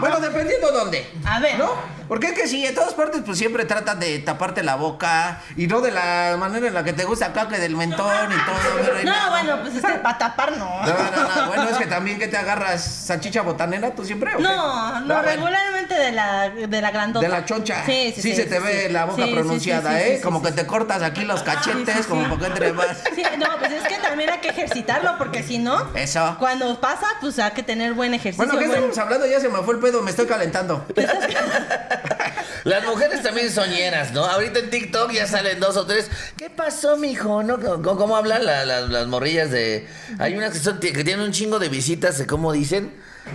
[0.00, 1.08] Bueno, dependiendo dónde.
[1.24, 1.58] A ver.
[1.58, 1.70] ¿No?
[2.08, 5.66] Porque es que sí, en todas partes pues siempre tratan de taparte la boca y
[5.66, 9.04] no de la manera en la que te gusta acá que del mentón y todo.
[9.04, 9.30] No, no.
[9.30, 10.82] bueno, pues es que para tapar no.
[10.84, 11.46] No, no, no.
[11.46, 14.34] Bueno, es que también que te agarras salchicha botanera tú siempre.
[14.34, 14.42] ¿o qué?
[14.42, 15.22] No, no, bueno.
[15.22, 17.24] regularmente de la, de la grandota.
[17.26, 17.84] De la choncha.
[17.86, 18.34] Sí, sí, sí.
[18.36, 18.92] se te sí, ve sí.
[18.92, 20.16] la boca Sí, sí, pronunciada, sí, sí, ¿eh?
[20.16, 20.56] sí, como sí, que sí.
[20.56, 22.26] te cortas aquí los cachetes, Sí, sí, como sí.
[22.30, 22.98] porque entre más.
[23.14, 26.36] Sí, no, pues es que también hay que ejercitarlo porque si no, Eso.
[26.38, 28.44] cuando pasa, pues hay que tener buen ejercicio.
[28.44, 29.26] Bueno, ¿qué buen- estamos hablando?
[29.26, 30.84] Ya se me fue el pedo, me estoy calentando.
[32.64, 34.24] Las mujeres también soñeras, ¿no?
[34.24, 36.10] Ahorita en TikTok ya salen dos o tres.
[36.36, 37.42] ¿Qué pasó, mijo?
[37.42, 37.60] ¿No?
[37.60, 39.86] ¿Cómo, cómo hablan la- la- las morrillas de...?
[40.18, 42.92] Hay unas que, son, que tienen un chingo de visitas, de ¿cómo dicen?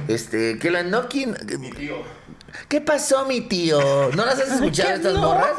[0.08, 1.36] Este, que la no quién...
[2.68, 4.10] ¿Qué pasó, mi tío?
[4.16, 5.22] ¿No las has escuchado estas no.
[5.22, 5.52] morras?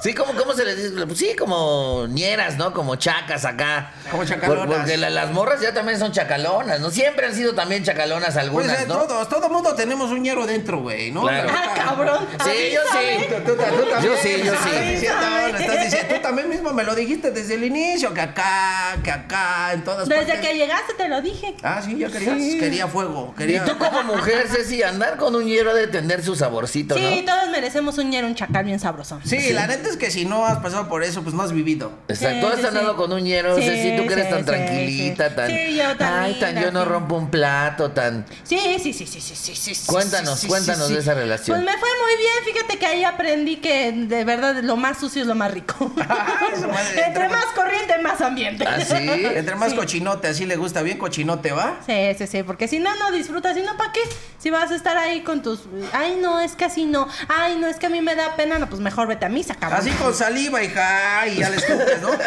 [0.00, 1.06] Sí, ¿cómo, ¿cómo se les dice?
[1.06, 2.74] Pues sí, como ñeras, ¿no?
[2.74, 3.90] Como chacas acá.
[4.10, 4.66] Como chacalonas.
[4.66, 6.90] Por- Porque la- las morras ya también son chacalonas, ¿no?
[6.90, 8.96] Siempre han sido también chacalonas Pues algunas, eh, ¿no?
[8.98, 11.22] todos, todo mundo tenemos un ñero dentro, güey, ¿no?
[11.22, 11.46] Claro.
[11.50, 12.26] La Ah, cabrón.
[12.44, 13.24] Sí, yo sí.
[13.28, 14.70] Tú, tú- tú también, Yo sí, yo sí.
[15.06, 19.72] estás diciendo, tú también mismo me lo dijiste desde el inicio, que acá, que acá,
[19.72, 20.46] en todas Desde partes.
[20.48, 21.56] que llegaste te lo dije.
[21.62, 22.58] Ah, sí, ya querías, Sí.
[22.58, 23.64] quería fuego, Y quería...
[23.64, 27.32] tú como mujer, Ceci, andar con un hierro de tener su saborcito, Sí, ¿no?
[27.32, 29.20] todos merecemos un ñero, un chacal bien sabroso.
[29.24, 31.92] Sí, la neta es que si no has pasado por eso, pues no has vivido.
[32.08, 32.96] Exacto, Sí, tú has sí, andado sí.
[32.96, 35.36] con un hierro, Sí, Ceci, tú que eres sí, tan sí, tranquilita, sí.
[35.36, 35.46] tan...
[35.48, 36.88] Sí, yo tan Ay, tan yo no sí.
[36.88, 38.24] rompo un plato, tan...
[38.42, 39.86] Sí, sí, sí, sí, sí, sí, sí, sí.
[39.86, 41.02] Cuéntanos, sí, sí, cuéntanos sí, de sí.
[41.08, 41.56] esa relación.
[41.60, 45.22] Pues me fue muy bien, fíjate que ahí aprendí que de verdad lo más sucio
[45.22, 45.74] es lo más rico.
[46.60, 48.64] su madre, Entre más corriente, más ambiente.
[48.66, 48.94] ¿Ah, sí?
[48.98, 49.76] Entre más Sí.
[49.76, 51.80] cochinote, así le gusta bien cochinote, ¿va?
[51.86, 54.00] Sí, sí, sí, porque si no, no disfrutas, si no, ¿para qué?
[54.38, 55.60] Si vas a estar ahí con tus...
[55.92, 57.08] Ay, no, es que así no.
[57.28, 58.58] Ay, no, es que a mí me da pena.
[58.58, 59.80] No, pues mejor vete a misa, cabrón.
[59.80, 62.10] Así con saliva, hija, y ya le escupes, ¿no?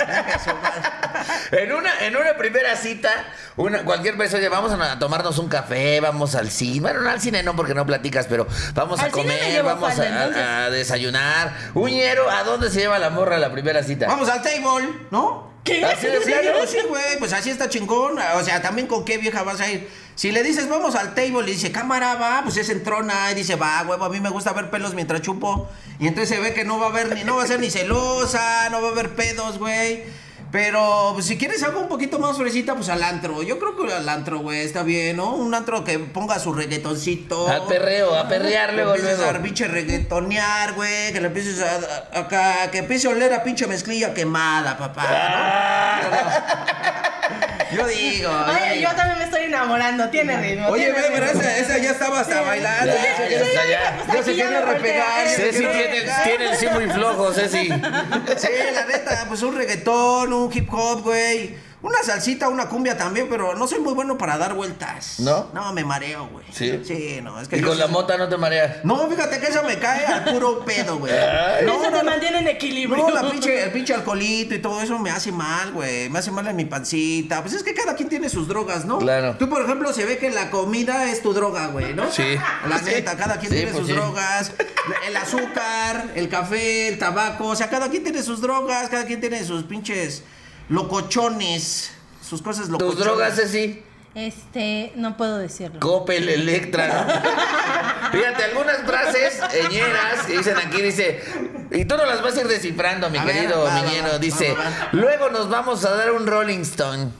[1.51, 3.09] En una, en una primera cita,
[3.55, 6.81] una, cualquier persona, vamos a, a tomarnos un café, vamos al cine.
[6.81, 10.03] Bueno, no al cine no, porque no platicas, pero vamos a Al comer, vamos falda,
[10.03, 10.43] a, a- entonces.
[10.43, 11.53] a desayunar.
[11.73, 14.07] Un ñero, ¿a dónde se lleva la morra a la primera cita?
[14.07, 15.56] Vamos al table, ¿no?
[15.67, 15.85] ¿Qué?
[15.85, 16.65] Así de Sí, plano.
[16.67, 18.17] sí, güey, pues así está chingón.
[18.35, 19.87] O sea, también con qué vieja vas a ir.
[20.15, 23.31] Si le dices, vamos al table, y dice, cámara, va, pues es entrona.
[23.31, 25.69] Y dice, va, huevo, a mí me gusta ver pelos mientras chupo.
[25.99, 27.69] Y entonces se ve que no va a haber ni, no va a ser ni
[27.69, 30.03] celosa, no va a haber pedos, güey.
[30.51, 33.43] Pero pues, si quieres algo un poquito más fresita, pues al antro.
[33.43, 35.33] Yo creo que al antro, güey, está bien, ¿no?
[35.35, 37.47] Un antro que ponga su reggaetoncito.
[37.49, 39.37] Al perreo, a perrear Que luego, empieces luego.
[39.37, 41.11] a pinche reggaetonear, güey.
[41.11, 42.19] Que le empieces a,
[42.63, 45.99] a- que empiece a oler a pinche mezclilla quemada, papá.
[46.03, 47.06] ¿no?
[47.71, 48.29] Yo digo.
[48.31, 50.09] yo Oye, yo también me estoy enamorando.
[50.09, 50.67] Tiene ritmo.
[50.69, 51.41] Oye, tiene ve, pero ritmo.
[51.41, 52.93] esa, esa ya estaba hasta bailando.
[52.93, 53.61] Ya, ya se- ya está,
[54.07, 54.13] ya.
[54.13, 55.27] ya se quiere repegar.
[55.27, 55.65] Ceci
[56.23, 57.67] tiene el sí muy flojo, Ceci.
[57.67, 61.55] Sí, la neta, pues un reggaetón, un hip hop, güey.
[61.79, 65.19] Una salsita, una cumbia también, pero no soy muy bueno para dar vueltas.
[65.19, 65.49] ¿No?
[65.53, 66.43] No, me mareo, güey.
[66.51, 66.81] ¿Sí?
[66.83, 68.83] Sí, no, es que Y con la mota no te mareas.
[68.83, 71.13] No, fíjate que eso me cae al puro pedo, güey.
[71.13, 72.09] Eso No, te no, no.
[72.09, 72.97] mantiene en equilibrio.
[73.07, 76.09] No, la pinche, el pinche alcoholito y todo eso me hace mal, güey.
[76.09, 77.41] Me hace mal en mi pancita.
[77.43, 78.97] Pues es que cada quien tiene sus drogas, ¿no?
[78.97, 79.35] Claro.
[79.37, 82.11] Tú, por ejemplo, se ve que la comida es tu droga, güey, ¿no?
[82.11, 82.37] Sí.
[82.67, 82.85] La Sí.
[82.85, 83.93] neta, cada quien Sí, tiene pues sus sí.
[83.93, 84.51] drogas.
[85.07, 87.45] El azúcar, el café, el tabaco.
[87.49, 90.23] O sea, cada quien tiene sus drogas, cada quien tiene sus pinches
[90.69, 91.91] locochones.
[92.27, 92.95] Sus cosas locochones.
[92.97, 93.83] Tus drogas, Ceci.
[94.15, 95.79] Este, no puedo decirlo.
[95.79, 96.87] Coppel, Electra.
[96.87, 98.11] ¿no?
[98.11, 101.21] Fíjate, algunas frases ñeras que dicen aquí, dice,
[101.71, 104.09] y tú no las vas a ir descifrando, mi A ver, querido va, va, Miñero,
[104.13, 104.89] va, dice, va, va.
[104.93, 107.11] luego nos vamos a dar un Rolling Stone.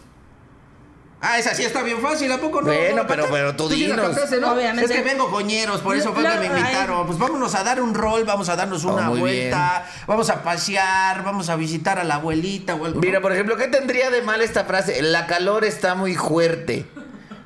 [1.20, 2.68] Ah, esa sí está bien fácil, ¿a poco no?
[2.68, 4.16] Bueno, ¿No, pero- pero tú dinos.
[4.40, 4.52] ¿no?
[4.54, 4.86] Obviamente.
[4.94, 6.60] Es que vengo coñeros, por eso fue No, que me ay.
[6.62, 7.08] invitaron.
[7.08, 11.24] Pues vámonos a dar un rol, vamos a darnos Oh, una vuelta, vamos a pasear,
[11.24, 13.00] vamos a visitar a la abuelita o algo.
[13.02, 15.02] Mira, por ejemplo, ¿qué tendría de mal esta frase?
[15.02, 16.86] La calor está muy fuerte.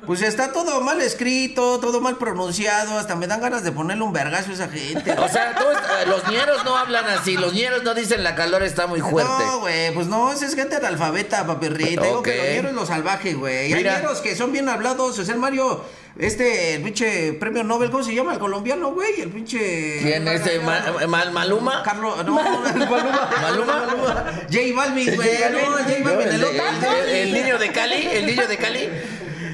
[0.06, 4.12] Pues está todo mal escrito, todo mal pronunciado, hasta me dan ganas de ponerle un
[4.12, 5.12] vergazo a esa gente.
[5.12, 5.64] O sea, tú
[6.10, 9.30] los ñeros no hablan así, los ñeros no dicen la calor está muy fuerte.
[9.46, 12.02] No, güey, pues no, esa es gente analfabeta, papirrita.
[12.02, 12.24] Digo Ok.
[12.24, 13.72] que lo ñero es lo salvaje, güey.
[13.72, 15.18] Hay ñeros que son bien hablados.
[15.20, 15.84] O sea, el Mario,
[16.18, 18.32] este, el pinche premio Nobel, ¿cómo se llama?
[18.32, 19.20] El colombiano, güey.
[19.20, 20.00] El pinche.
[20.02, 21.80] ¿Quién este Ma- Ma- Maluma?
[21.84, 23.30] Carlos, no, Maluma.
[23.40, 24.24] ¿Maluma?
[24.50, 25.30] J Balvin, güey.
[25.52, 25.58] No.
[25.60, 26.92] J Balvin, No, el el, otro.
[27.06, 28.88] el- el niño de Cali, el niño de Cali.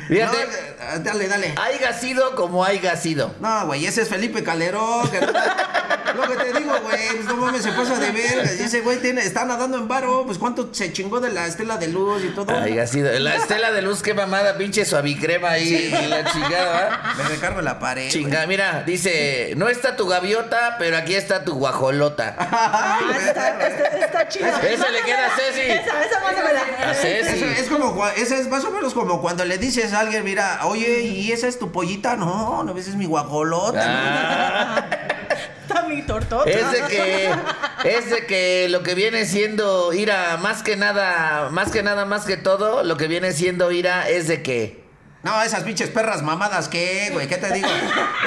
[0.09, 1.55] Fíjate, eh, dale, dale.
[1.61, 3.35] haya sido como haya sido.
[3.41, 5.09] No, güey, ese es Felipe Calderón.
[5.11, 5.21] que-
[6.15, 8.53] lo que te digo, güey, pues no mames, se pasa de verga.
[8.59, 11.77] Y ese güey tiene, está nadando en varo, pues cuánto se chingó de la estela
[11.77, 12.57] de luz y todo.
[12.57, 13.11] Haya sido.
[13.19, 17.15] La estela de luz, qué mamada, pinche suavicrema ahí y la chingada.
[17.17, 18.03] Me recargo en la pared.
[18.03, 18.13] güey.
[18.13, 22.37] Chingada, mira, dice, no está tu gaviota, pero aquí está tu guajolota.
[22.71, 24.47] Ah, está, está, está chido.
[24.47, 25.61] Ese le queda a Ceci.
[25.61, 26.63] Esa, esa menos.
[26.87, 27.45] A Ceci.
[27.45, 31.03] Es como, ese es más o menos como cuando le dices a alguien, mira, oye,
[31.03, 32.17] ¿y esa es tu pollita?
[32.17, 33.81] No, no, esa es mi guajolota.
[33.85, 34.87] Ah,
[36.47, 37.31] es de que,
[37.85, 42.25] es de que lo que viene siendo ira, más que nada, más que nada, más
[42.25, 44.88] que todo, lo que viene siendo ira es de que.
[45.25, 47.27] No, esas pinches perras mamadas, ¿qué, güey?
[47.27, 47.67] ¿Qué te digo?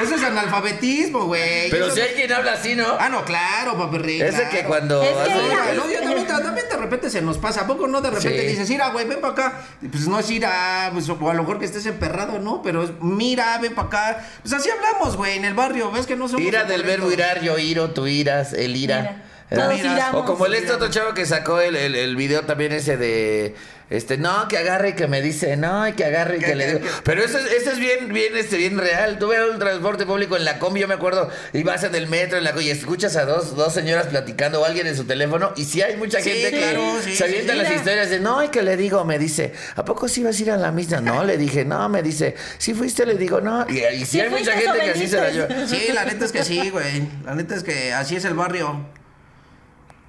[0.04, 1.69] Eso es analfabetismo, güey.
[1.69, 2.86] Pero Eso si quien habla así, ¿no?
[2.99, 5.01] Ah, no, claro, papi Es de que cuando.
[5.01, 7.62] Es que hace- ira- No, yo también, también de repente se nos pasa.
[7.62, 8.01] ¿A poco no?
[8.01, 8.47] De repente Sí.
[8.47, 9.62] dices, mira, güey, ven para acá.
[9.89, 12.62] Pues no es ira, pues, o a lo mejor que estés emperrado, ¿no?
[12.62, 14.25] Pero es, mira, ven para acá.
[14.41, 15.91] Pues así hablamos, güey, en el barrio.
[15.91, 16.45] ¿Ves que no somos...
[16.45, 18.99] Ira del verbo irar, yo iro, tú iras, el ira.
[19.01, 19.23] Mira.
[19.65, 20.21] Todos iramos.
[20.21, 23.54] O como el este otro chavo que sacó el, el, el video también ese de
[23.91, 26.56] este, no, que agarre y que me dice, no, y que agarre y que, Que-
[26.56, 26.88] le que- digo.
[27.04, 29.19] Pero eso es, eso es bien, bien, este, bien real.
[29.19, 32.39] Tuve un transporte público en la combi, yo me acuerdo, y vas en el metro
[32.39, 35.51] en la combi y escuchas a dos, dos señoras platicando o alguien en su teléfono,
[35.56, 37.60] y sí hay mucha Sí, gente que claro, sí, se avienta sí.
[37.60, 40.41] las historias de, no, y que le digo, me dice, ¿a poco sí vas a
[40.41, 41.01] ir a la misa?
[41.01, 43.65] No, le dije, no, me dice, si fuiste, le digo, no.
[43.69, 45.67] Y, y sí, ¿Sí hay mucha gente que así se la lleva.
[45.67, 47.04] Sí, la neta es que sí, güey.
[47.25, 48.86] La neta es que así es el barrio.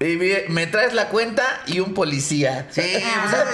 [0.03, 0.17] Y
[0.49, 2.67] me- traes la cuenta y un policía.
[2.71, 3.03] Sí, pues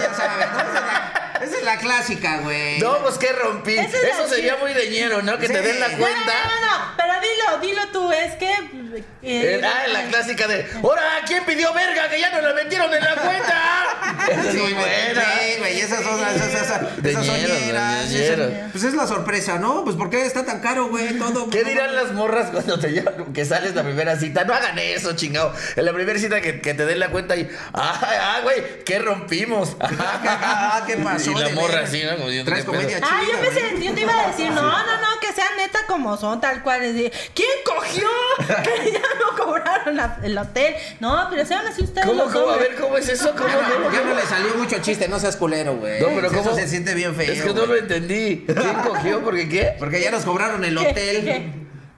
[0.01, 1.28] ya sabes, ¿no?
[1.43, 2.79] Esa es la, clásica, güey.
[2.81, 3.77] No, pues que rompí.
[3.77, 5.39] Es Eso sería muy deñero, ¿no?
[5.39, 6.33] Que te den la No, cuenta.
[6.45, 8.51] no, no, no, pero dilo, dilo tú, es que...
[8.53, 11.03] eh, Eh, ah, la clásica de ¡Ahora!
[11.27, 12.09] ¿Quién pidió verga?
[12.09, 13.85] ¡Que ya nos la metieron en la cuenta!
[14.29, 15.23] Esa es Sí, muy buena.
[15.23, 18.53] Sí, güey, esas son las esas, esas, De esas son ñeros, ñeras, de esas- ñeros.
[18.73, 19.85] Pues es la sorpresa, ¿no?
[19.85, 21.19] Pues ¿por qué está tan caro, güey?
[21.19, 21.49] Todo.
[21.51, 24.45] ¿Qué dirán las morras cuando te llevan, que sales la primera cita?
[24.45, 25.55] No hagan eso, chingado.
[25.77, 28.85] En la primera cita que, que te den la cuenta y ¡Ah, ah, güey!
[28.85, 29.77] ¿Qué rompimos?
[30.01, 31.28] Ah, ¿qué pasó?
[31.31, 32.11] Y la morra así, ¿no?
[32.17, 33.85] Como comedia Ah, yo chida, pensé, güey.
[33.85, 36.83] yo te iba a decir, no, no, no, que sean neta como son, tal cual.
[36.83, 38.09] es de, ¿Quién cogió?
[38.63, 40.75] Que ya no cobraron la- el hotel.
[41.01, 42.07] No, pero sean así ustedes.
[42.07, 42.47] ¿Cómo, los cómo?
[42.49, 42.71] A hombres.
[42.71, 43.33] ver, ¿cómo es eso?
[43.37, 44.15] ¿Cómo, Ya cómo, no cómo?
[44.15, 46.01] le salió mucho chiste, no seas culero, güey.
[46.01, 46.55] No, pero Eso ¿cómo?
[46.55, 47.33] se siente bien feo.
[47.33, 47.67] Es que no güey.
[47.67, 48.45] lo entendí.
[48.47, 49.21] ¿Quién cogió?
[49.23, 49.75] ¿Por qué qué?
[49.79, 50.89] Porque ya nos cobraron el ¿Qué?
[50.89, 51.25] hotel.
[51.25, 51.53] ¿Qué?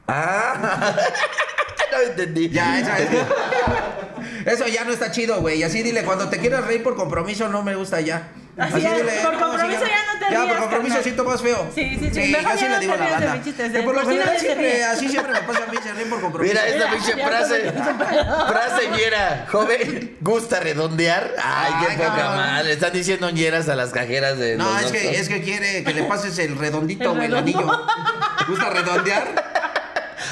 [0.08, 0.96] Ah,
[1.92, 2.48] no entendí.
[2.50, 2.90] Ya, eso,
[4.46, 5.62] eso ya no está chido, güey.
[5.62, 8.28] Así dile, cuando te quieras reír por compromiso, no me gusta ya.
[8.60, 11.02] Así es, por compromiso ya no te Ya, rías, por compromiso carnal.
[11.02, 11.70] siento más feo.
[11.74, 12.22] Sí, sí, sí.
[12.24, 14.38] Sí, Mejor así ya le no digo te la de chistes, Que por lo general
[14.38, 16.52] siempre, así siempre me pasa a mí, se ríen por compromiso.
[16.54, 17.72] Mira esta Ya, pinche ya, frase.
[17.74, 18.46] ya.
[18.48, 19.46] Frase ñera.
[19.50, 21.34] Joven, ¿gusta redondear?
[21.42, 22.72] Ay, qué Ay, poca madre.
[22.72, 25.94] Están diciendo ñeras a las cajeras de No, los es que, es que quiere que
[25.94, 27.86] le pases el redondito, El güey, el anillo.
[28.48, 29.50] ¿Gusta redondear?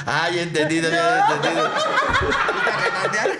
[0.06, 1.68] Ah, ya entendido, ya entendido.
[1.70, 3.38] ¿Gusta redondear?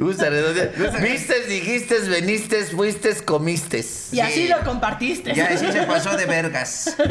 [0.00, 0.72] Gusta redondear.
[1.02, 3.84] Vistes, dijiste, veniste, fuiste, comiste.
[4.12, 4.48] Y así Sí.
[4.48, 5.34] lo compartiste.
[5.34, 6.96] Ya, sí se pasó de vergas.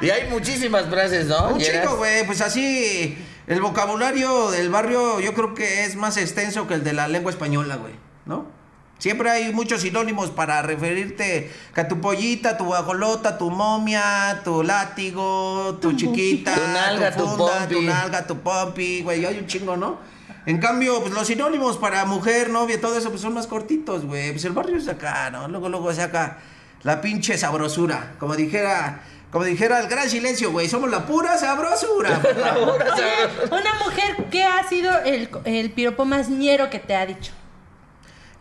[0.00, 1.48] Y hay muchísimas frases, ¿no?
[1.54, 3.16] Un chico, güey, pues así.
[3.46, 7.30] El vocabulario del barrio yo creo que es más extenso que el de la lengua
[7.30, 7.92] española, güey,
[8.26, 8.46] ¿no?
[8.98, 15.78] Siempre hay muchos sinónimos para referirte a tu pollita, tu guajolota, tu momia, tu látigo,
[15.80, 17.74] tu chiquita, Tu nalga, tu funda, pompi.
[17.74, 19.98] tu nalga, tu pompi, güey, hay un chingo, ¿no?
[20.46, 24.32] En cambio, pues los sinónimos para mujer, novia, todo eso, pues son más cortitos, güey.
[24.32, 25.48] Pues el barrio es acá, ¿no?
[25.48, 26.38] Luego, luego saca
[26.82, 28.14] la pinche sabrosura.
[28.18, 32.20] Como dijera, como dijera el gran silencio, güey, somos la pura sabrosura.
[33.50, 37.32] una mujer, ¿qué ha sido el, el piropo más ñero que te ha dicho?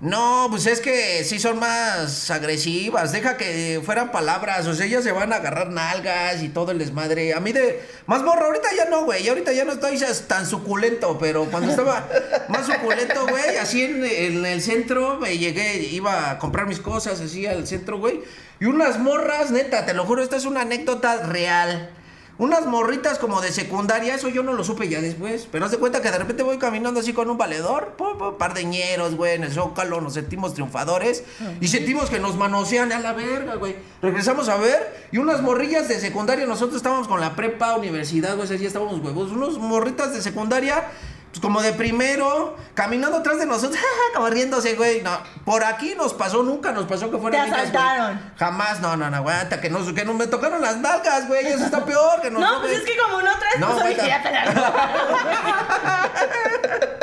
[0.04, 3.14] No, pues es que sí son más agresivas.
[3.14, 4.68] Deja que fueran palabras.
[4.68, 7.34] O sea, ellas se van a agarrar nalgas y todo el desmadre.
[7.34, 7.82] A mí de.
[8.06, 9.26] Más morro, ahorita ya no, güey.
[9.30, 11.18] Ahorita ya no estoy tan suculento.
[11.18, 12.06] Pero cuando estaba
[12.50, 17.22] más suculento, güey, así en, en el centro, me llegué, iba a comprar mis cosas
[17.22, 18.20] así al centro, güey.
[18.60, 21.92] Y unas morras, neta, te lo juro, esta es una anécdota real.
[22.40, 25.48] Unas morritas como de secundaria, eso yo no lo supe ya después.
[25.52, 28.38] Pero haz de cuenta que de repente voy caminando así con un valedor, pum, pum,
[28.40, 31.24] par de ñeros, güey, en el zócalo, nos sentimos triunfadores.
[31.62, 33.76] Y sentimos que nos manosean a la verga, güey.
[34.02, 38.48] Regresamos a ver, y unas morrillas de secundaria, nosotros estábamos con la prepa, universidad, güey,
[38.58, 39.32] día estábamos huevos.
[39.32, 40.90] Unos morritas de secundaria,
[41.34, 43.82] pues como de primero, caminando atrás de nosotros,
[44.14, 45.02] como riéndose, güey.
[45.02, 47.82] No, por aquí nos pasó, nunca nos pasó que fueran Te niñas, güey.
[47.84, 48.22] asaltaron.
[48.38, 51.66] Jamás, no, no, no, aguanta, que, nos, que nos me tocaron las nalgas, güey, eso
[51.66, 52.76] está peor que nos No, pues roben.
[52.76, 54.44] es que como no traes, No, pues dije, ya te la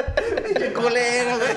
[0.53, 1.55] Pinche culero, güey.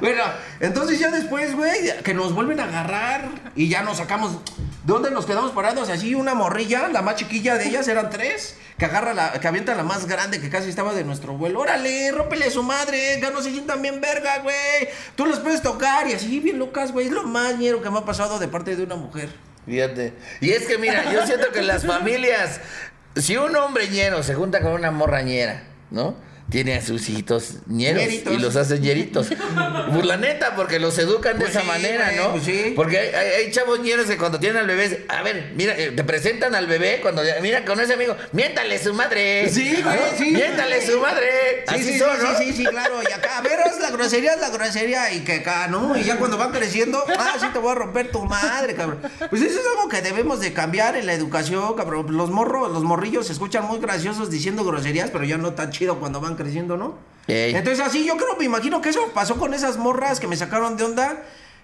[0.00, 0.24] Bueno,
[0.60, 4.38] entonces ya después, güey, que nos vuelven a agarrar y ya nos sacamos.
[4.84, 5.90] ¿De dónde nos quedamos parados?
[5.90, 9.74] Así una morrilla, la más chiquilla de ellas, eran tres, que agarra la, que avienta
[9.74, 11.60] la más grande que casi estaba de nuestro vuelo.
[11.60, 14.88] Órale, rómpele su madre, ya no se sientan bien verga, güey.
[15.14, 17.08] Tú las puedes tocar y así, bien locas, güey.
[17.08, 19.28] Es lo más ñero que me ha pasado de parte de una mujer.
[19.66, 20.14] Fíjate.
[20.40, 22.60] Y es que mira, yo siento que las familias,
[23.14, 26.16] si un hombre ñero se junta con una morra ñera, ¿no?
[26.50, 28.32] Tiene a sus hijitos ñeros Ñeritos.
[28.32, 29.28] y los hace ñeritos.
[29.92, 32.32] Pues la neta, porque los educan Pues de esa sí, manera, ¿no?
[32.32, 32.72] pues sí.
[32.76, 35.92] Porque hay, hay- hay chavos ñeros que cuando tienen al bebé, a ver, mira, eh,
[35.92, 39.48] te presentan al bebé cuando mira con ese amigo, miéntale su madre.
[39.50, 40.02] Sí, güey, ¿no?
[40.18, 40.30] sí.
[40.30, 41.64] Miéntale su madre.
[41.68, 42.38] Sí, Así sí, son, sí, ¿no?
[42.38, 43.00] sí, sí, sí, claro.
[43.02, 45.12] Y acá, a ver, es la grosería, es la grosería.
[45.12, 45.96] Y que acá, ¿no?
[45.96, 49.00] Y ya cuando van creciendo, ah, sí te voy a romper tu madre, cabrón.
[49.30, 52.06] Pues eso es algo que debemos de cambiar en la educación, cabrón.
[52.16, 55.98] Los morros, los morrillos se escuchan muy graciosos diciendo groserías, pero ya no tan chido
[55.98, 56.94] cuando van creciendo, ¿no?
[57.26, 57.54] Ey.
[57.54, 60.78] Entonces así yo creo, me imagino que eso pasó con esas morras que me sacaron
[60.78, 61.22] de onda.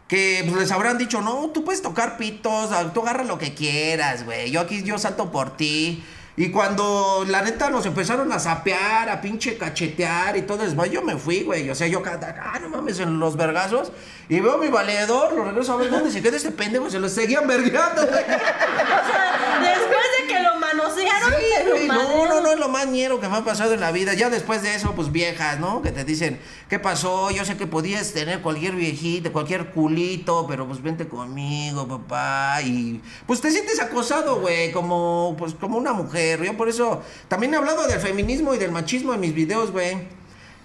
[0.08, 4.26] Que pues, les habrán dicho, no, tú puedes tocar pitos, tú agarra lo que quieras,
[4.26, 4.50] güey.
[4.50, 6.04] Yo aquí, yo salto por ti.
[6.36, 11.00] Y cuando la neta nos empezaron a sapear, a pinche cachetear y todo eso, yo
[11.00, 11.70] me fui, güey.
[11.70, 13.92] O sea, yo cada, ah, no mames, en los vergazos.
[14.28, 16.98] Y veo a mi valedor, lo regreso a ver dónde se queda este pendejo, se
[16.98, 18.24] lo seguían vergueando, güey.
[18.24, 22.58] O sea, después de que lo manosearon, Sí, se lo güey, no, no, no es
[22.58, 24.14] lo más ñero que me ha pasado en la vida.
[24.14, 25.82] Ya después de eso, pues viejas, ¿no?
[25.82, 27.30] Que te dicen, ¿qué pasó?
[27.30, 32.62] Yo sé que podías tener cualquier viejita, cualquier culito, pero pues vente conmigo, papá.
[32.62, 36.23] Y pues te sientes acosado, güey, como, pues, como una mujer.
[36.44, 39.96] Yo por eso también he hablado del feminismo y del machismo en mis videos, güey.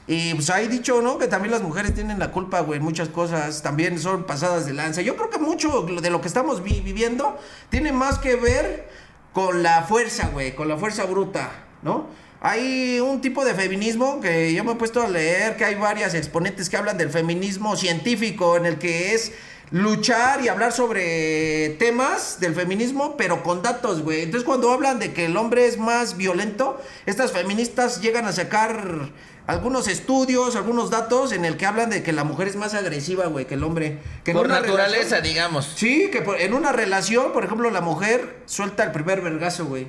[0.08, 1.20] Y pues ahí dicho, ¿no?
[1.20, 3.62] Que también las mujeres tienen la culpa, güey, en muchas cosas.
[3.62, 5.02] También son pasadas de lanza.
[5.04, 7.38] Yo creo que mucho de lo que estamos vi- viviendo
[7.70, 8.90] tiene más que ver
[9.34, 11.52] con la fuerza, güey, con la fuerza bruta,
[11.84, 12.08] ¿no?
[12.42, 16.16] Hay un tipo de feminismo que yo me he puesto a leer, que hay varias
[16.16, 19.34] exponentes que hablan del feminismo científico, en el que es
[19.72, 24.22] luchar y hablar sobre temas del feminismo, pero con datos, güey.
[24.24, 29.10] Entonces cuando hablan de que el hombre es más violento, estas feministas llegan a sacar
[29.46, 33.26] algunos estudios, algunos datos en el que hablan de que la mujer es más agresiva,
[33.28, 34.00] güey, que el hombre.
[34.24, 35.74] Que Por naturaleza, relación- digamos.
[35.76, 39.88] Sí, que por- en una relación, por ejemplo, la mujer suelta el primer vergazo, güey.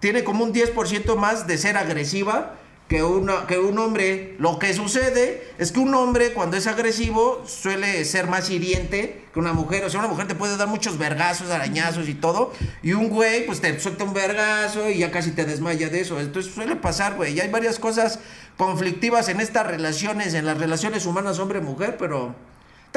[0.00, 2.54] Tiene como un 10% más de ser agresiva
[2.88, 4.36] que, una, que un hombre.
[4.38, 9.38] Lo que sucede es que un hombre, cuando es agresivo, suele ser más hiriente que
[9.38, 9.84] una mujer.
[9.84, 12.52] O sea, una mujer te puede dar muchos vergazos, arañazos y todo.
[12.82, 16.20] Y un güey, pues te suelta un vergazo y ya casi te desmaya de eso.
[16.20, 17.34] Entonces suele pasar, güey.
[17.34, 18.20] Y hay varias cosas
[18.56, 22.34] conflictivas en estas relaciones, en las relaciones humanas hombre-mujer, pero.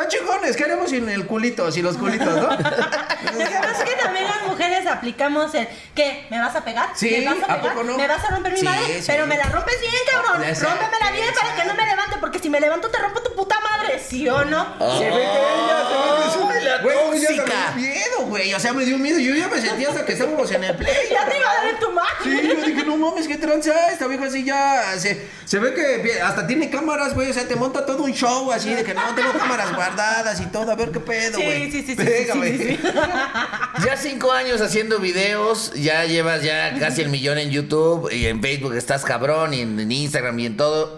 [0.02, 2.44] Están chingones, ¿qué haremos sin el culito, sin los culitos, no?
[2.52, 6.88] Lo que pasa es que también las mujeres aplicamos el que me vas a pegar,
[6.96, 7.98] Sí, me vas a ¿a pegar, poco no?
[7.98, 9.04] me vas a romper mi Sí, madre, sí.
[9.08, 10.42] pero me la rompes bien, cabrón.
[10.42, 13.60] Rómpemela bien para que no me levante, porque si me levanto te rompo tu puta
[13.60, 14.74] madre, ¿sí o no?
[14.78, 17.44] Se ve que ella, se ve que es una- ¡Ay, la Güey, güey, ya me
[17.44, 18.54] dio miedo, güey.
[18.54, 19.20] O sea, me dio miedo.
[19.20, 20.94] Yo ya me sentía hasta que estábamos en el play.
[21.12, 22.10] Ya te iba a dar en tu madre.
[22.24, 23.90] Sí, yo dije, no mames, qué tranza.
[23.92, 24.98] Esta vieja así ya.
[24.98, 27.30] Se, se ve que hasta tiene cámaras, güey.
[27.30, 30.46] O sea, te monta todo un show así de que no tengo cámaras guardadas y
[30.48, 30.72] todo.
[30.72, 31.72] A ver qué pedo, Sí, güey.
[31.72, 32.58] sí, sí, sí, Venga, sí, güey.
[32.58, 32.80] sí, sí.
[33.86, 38.42] Ya cinco años haciendo videos, ya llevas ya casi el millón en YouTube y en
[38.42, 40.98] Facebook estás cabrón y en, en Instagram y en todo.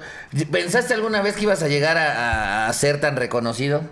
[0.52, 3.84] ¿Pensaste alguna vez que ibas a llegar a, a ser tan reconocido?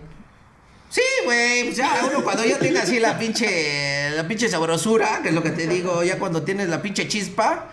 [0.90, 5.30] Sí, güey, pues ya uno cuando ya tiene así la pinche, la pinche sabrosura, que
[5.30, 7.68] es lo que te digo, ya cuando tienes la pinche chispa,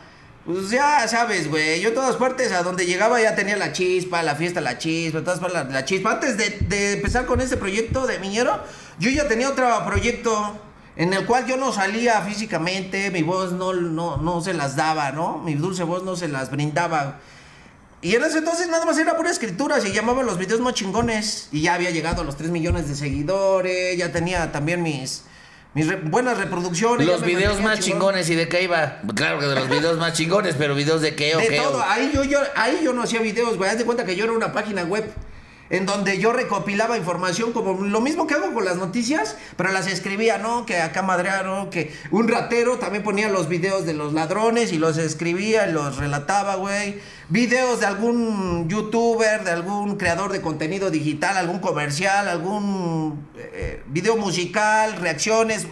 [0.47, 4.23] pues ya sabes, güey, yo en todas partes a donde llegaba ya tenía la chispa,
[4.23, 6.13] la fiesta, la chispa, todas partes la, chispa.
[6.13, 8.63] Antes de, de empezar con este proyecto de Miñero,
[8.99, 10.57] yo ya tenía otro proyecto
[10.97, 15.13] en el cual yo no salía físicamente, mi voz no, no, no se las daba,
[15.13, 15.39] ¿no?
[15.39, 17.19] Mi dulce voz no se las brindaba.
[18.01, 21.49] Y en ese entonces nada más era pura escritura, se llamaban los videos más chingones.
[21.53, 25.25] Y ya había llegado a los 3 millones de seguidores, ya tenía también mis,
[25.77, 27.07] mis re- buenas reproducciones.
[27.07, 28.01] Los videos más chingón.
[28.01, 28.99] chingones, ¿y de qué iba?
[29.15, 31.57] Claro que de los videos más chingones, pero videos de qué o De qué.
[31.59, 33.69] todo, o- ahí yo, yo, ahí yo no hacía videos, güey.
[33.71, 35.05] Haz de cuenta que yo era una página web
[35.71, 39.87] en donde yo recopilaba información como lo mismo que hago con las noticias, pero las
[39.87, 40.67] escribía, ¿no?
[40.67, 44.99] Que acá madrearon, que un ratero también ponía los videos de los ladrones y los
[44.99, 47.01] escribía y los relataba, güey.
[47.29, 54.17] Videos de algún youtuber, de algún creador de contenido digital, algún comercial, algún eh, video
[54.17, 55.67] musical, reacciones,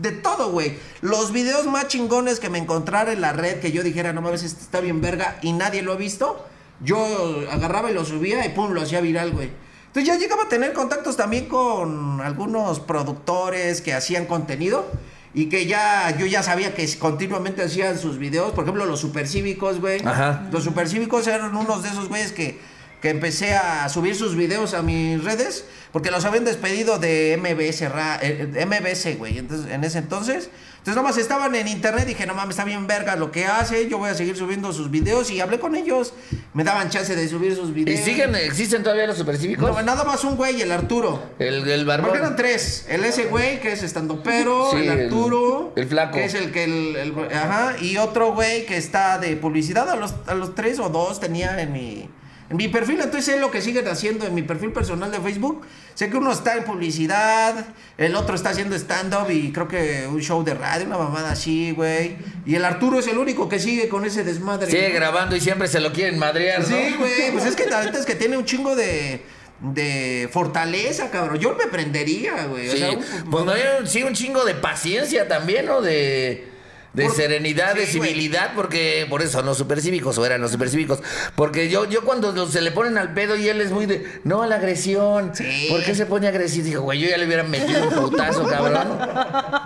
[0.00, 0.78] de todo, güey.
[1.02, 4.42] Los videos más chingones que me encontrara en la red, que yo dijera, no mames,
[4.42, 6.46] este está bien verga y nadie lo ha visto,
[6.82, 9.50] yo agarraba y lo subía y pum, lo hacía viral, güey.
[9.86, 14.86] Entonces ya llegaba a tener contactos también con algunos productores que hacían contenido
[15.34, 19.80] y que ya yo ya sabía que continuamente hacían sus videos, por ejemplo, los supercívicos,
[19.80, 20.00] güey.
[20.04, 20.48] Ajá.
[20.52, 22.60] Los supercívicos eran unos de esos güeyes que,
[23.00, 27.88] que empecé a subir sus videos a mis redes porque los habían despedido de MBS,
[27.88, 29.38] ra- eh, MBS, güey.
[29.38, 33.16] Entonces, en ese entonces, entonces nomás estaban en internet, dije, no mames, está bien verga
[33.16, 36.12] lo que hace, yo voy a seguir subiendo sus videos y hablé con ellos,
[36.54, 38.00] me daban chance de subir sus ¿Y videos.
[38.04, 39.68] siguen, existen todavía los supercívicos?
[39.68, 41.20] No, nada más un güey, el Arturo.
[41.40, 42.10] el, el barbón.
[42.10, 42.86] Porque eran tres.
[42.88, 45.72] El ese güey que es estando pero, Sí, el el- Arturo.
[45.74, 46.16] el flaco.
[46.18, 47.74] Que es el que el, el- ajá.
[47.80, 49.88] Y otro güey que está de publicidad.
[49.90, 52.08] A los, a los tres o dos tenía en mi.
[52.50, 55.64] En mi perfil, entonces sé lo que siguen haciendo en mi perfil personal de Facebook.
[55.94, 57.64] Sé que uno está en publicidad,
[57.96, 61.70] el otro está haciendo stand-up y creo que un show de radio, una mamada así,
[61.70, 62.16] güey.
[62.44, 64.68] Y el Arturo es el único que sigue con ese desmadre.
[64.68, 64.94] Sigue ¿no?
[64.96, 66.66] grabando y siempre se lo quieren madrear, ¿no?
[66.66, 69.22] Sí, güey, pues es que la es que tiene un chingo de,
[69.60, 71.38] de fortaleza, cabrón.
[71.38, 72.68] Yo me prendería, güey.
[72.68, 73.52] O Sí, sea, un- pues no
[73.86, 75.80] sí, un chingo de paciencia también, ¿no?
[75.82, 76.49] De,
[76.92, 77.86] de Por- serenidad, de güey.
[77.86, 80.98] civilidad, porque por eso los supercívicos o eran los supercívicos.
[81.36, 84.42] Porque yo, yo cuando se le ponen al pedo y él es muy de, no
[84.42, 85.30] a la agresión.
[85.34, 85.68] Sí.
[85.70, 86.64] ¿Por qué se pone agresivo?
[86.66, 88.98] Dijo, güey, yo ya le hubiera metido un putazo, cabrón.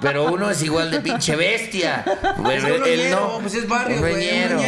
[0.01, 2.05] Pero uno es igual de pinche bestia.
[2.38, 3.38] Güey, Es que uno él no.
[3.40, 4.15] pues es barrio, Un güey.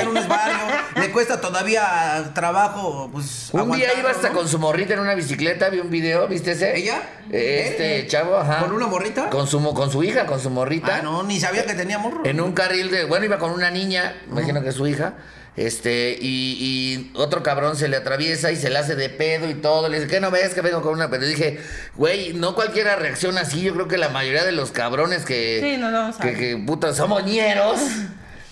[0.07, 0.57] Un es barrio.
[0.97, 3.51] Le cuesta todavía trabajo, pues.
[3.53, 4.35] Un día iba hasta ¿no?
[4.37, 6.77] con su morrita en una bicicleta, vi un video, ¿viste ese?
[6.77, 7.03] ¿Ella?
[7.31, 8.07] Este ¿Eh?
[8.07, 8.61] chavo, ajá.
[8.61, 9.29] ¿Con una morrita?
[9.31, 10.97] Con su, con su hija, con su morrita.
[10.97, 12.23] Ah, no, ni sabía que tenía morro.
[12.25, 13.05] En un carril de.
[13.05, 15.15] Bueno, iba con una niña, imagino que es su hija.
[15.57, 19.55] Este, y, y otro cabrón se le atraviesa y se le hace de pedo y
[19.55, 19.89] todo.
[19.89, 21.09] Le dice, ¿qué no ves que vengo con una?
[21.09, 21.59] Pero dije,
[21.95, 23.63] güey, no cualquiera reacciona así.
[23.63, 25.61] Yo creo que la mayoría de los cabrones que.
[25.63, 27.81] Sí, vamos a que, que, puta, somos ñeros.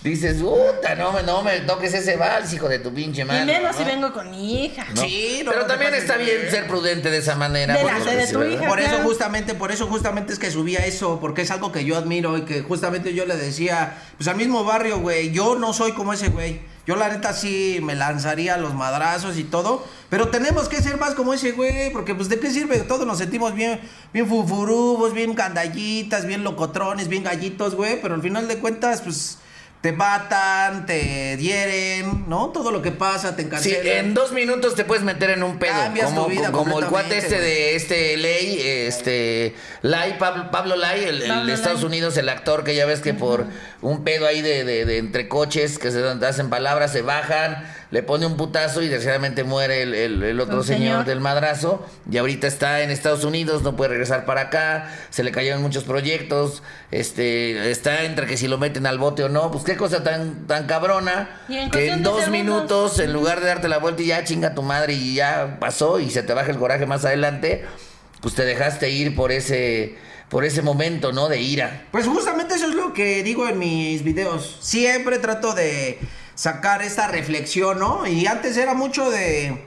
[0.04, 3.44] Dices, puta, no me, no me toques ese vals, hijo de tu pinche madre.
[3.44, 4.84] Y menos si vengo con mi hija.
[4.94, 5.00] ¿no?
[5.00, 6.50] Sí, no, Pero también está bien ver.
[6.50, 7.74] ser prudente de esa manera.
[7.74, 8.58] De.
[8.68, 11.96] Por eso justamente, por eso justamente es que subía eso, porque es algo que yo
[11.96, 15.92] admiro y que justamente yo le decía, pues al mismo barrio, güey, yo no soy
[15.92, 16.60] como ese güey.
[16.86, 20.98] Yo la neta sí me lanzaría a los madrazos y todo, pero tenemos que ser
[20.98, 23.80] más como ese güey, porque pues de qué sirve, todos nos sentimos bien,
[24.12, 29.38] bien fufurubos, bien candallitas, bien locotrones, bien gallitos, güey, pero al final de cuentas, pues
[29.84, 32.48] te matan, te hieren, ¿no?
[32.48, 33.86] Todo lo que pasa, te Sí, encarcelan.
[34.06, 35.72] en dos minutos te puedes meter en un pedo.
[35.74, 40.76] Cambias como tu vida como el cuate este de este Ley, este Lai, Pablo, Pablo
[40.76, 41.88] Lai, el, el Pablo de Estados Lai.
[41.88, 43.44] Unidos, el actor que ya ves que por
[43.82, 48.02] un pedo ahí de, de- de entre coches que se hacen palabras, se bajan, le
[48.02, 50.78] pone un putazo y desgraciadamente muere el, el- el otro El señor.
[50.80, 51.04] señor.
[51.04, 51.86] del madrazo.
[52.10, 55.84] Y ahorita está en Estados Unidos, no puede regresar para acá, se le cayeron muchos
[55.84, 60.02] proyectos, este está entre que si lo meten al bote o no, pues qué cosa
[60.02, 61.28] tan, tan cabrona.
[61.48, 62.30] Y en que en dos segundos.
[62.30, 66.00] minutos, en lugar de darte la vuelta y ya chinga tu madre y ya pasó
[66.00, 67.64] y se te baja el coraje más adelante,
[68.20, 69.96] pues te dejaste ir por ese,
[70.28, 71.28] por ese momento, ¿no?
[71.28, 71.84] De ira.
[71.92, 74.56] Pues justamente eso es lo que digo en mis videos.
[74.60, 75.98] Siempre trato de
[76.34, 78.06] sacar esta reflexión, ¿no?
[78.06, 79.64] Y antes era mucho de,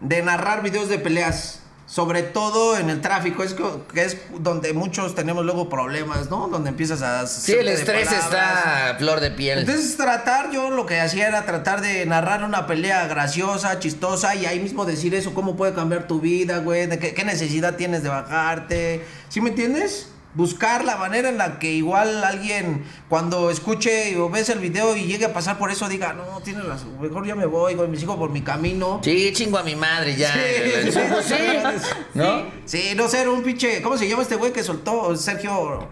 [0.00, 1.60] de narrar videos de peleas.
[1.86, 6.48] Sobre todo en el tráfico, es que es donde muchos tenemos luego problemas, ¿no?
[6.48, 7.26] Donde empiezas a...
[7.26, 9.60] Sí, el estrés está a flor de piel.
[9.60, 14.44] Entonces tratar, yo lo que hacía era tratar de narrar una pelea graciosa, chistosa y
[14.44, 18.02] ahí mismo decir eso, cómo puede cambiar tu vida, güey, de qué, qué necesidad tienes
[18.02, 20.10] de bajarte, ¿sí me entiendes?
[20.34, 25.04] Buscar la manera en la que igual alguien cuando escuche o ves el video y
[25.04, 27.96] llegue a pasar por eso diga, no, tienes razón, mejor ya me voy, güey, me
[27.96, 29.00] sigo por mi camino.
[29.02, 30.32] Sí, chingo a mi madre ya.
[30.32, 30.40] Sí,
[30.84, 31.90] sí, sí, sí.
[32.14, 32.42] ¿no?
[32.66, 35.16] Sí, no ser un pinche, ¿cómo se llama este güey que soltó?
[35.16, 35.88] Sergio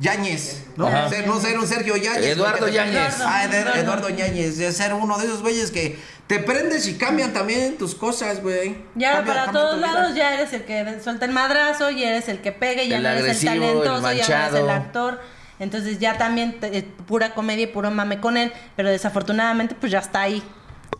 [0.00, 0.88] Yáñez, ¿no?
[1.10, 2.24] Ser- no ser un Sergio Yáñez.
[2.26, 3.16] Eduardo Yáñez.
[3.20, 4.08] Ah, Ed- Eduardo.
[4.08, 8.76] De ser uno de esos güeyes que te prendes y cambian también tus cosas, güey.
[8.94, 12.28] Ya Cambia- para cambia todos lados ya eres el que suelta el madrazo, y eres
[12.28, 14.60] el que pega, y ya El no eres el agresivo, el talentoso, ya no eres
[14.64, 15.20] el actor.
[15.58, 19.92] Entonces ya también te- eh, pura comedia y puro mame con él, pero desafortunadamente pues
[19.92, 20.42] ya está ahí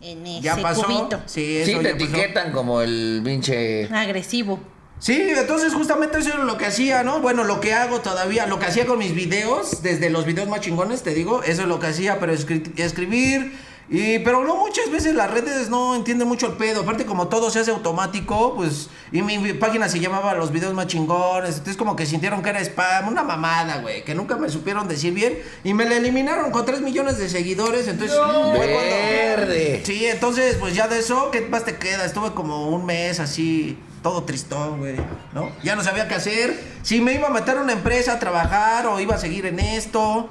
[0.01, 0.83] en ese Ya pasó.
[0.83, 2.05] cubito Sí, Sí, eso te ya pasó.
[2.05, 3.85] etiquetan como el pinche.
[3.91, 4.59] agresivo.
[5.01, 7.21] Sí, entonces justamente eso era lo que hacía, ¿no?
[7.21, 10.61] Bueno, lo que hago todavía, lo que hacía con mis videos, desde los videos más
[10.61, 13.51] chingones, te digo, eso es lo que hacía, pero escri- escribir,
[13.89, 17.49] y, pero no muchas veces las redes no entienden mucho el pedo, aparte como todo
[17.49, 21.77] se hace automático, pues, y mi, mi página se llamaba Los Videos Más Chingones, entonces
[21.77, 25.39] como que sintieron que era spam, una mamada, güey, que nunca me supieron decir bien,
[25.63, 28.15] y me la eliminaron con 3 millones de seguidores, entonces...
[28.15, 28.27] fue
[28.71, 29.81] cuando- Verde.
[29.83, 32.05] Sí, entonces, pues ya de eso, ¿qué más te queda?
[32.05, 34.95] Estuve como un mes así, todo tristón, güey,
[35.33, 35.51] ¿no?
[35.63, 36.59] Ya no sabía qué hacer.
[36.81, 39.59] Si me iba a meter a una empresa a trabajar o iba a seguir en
[39.59, 40.29] esto.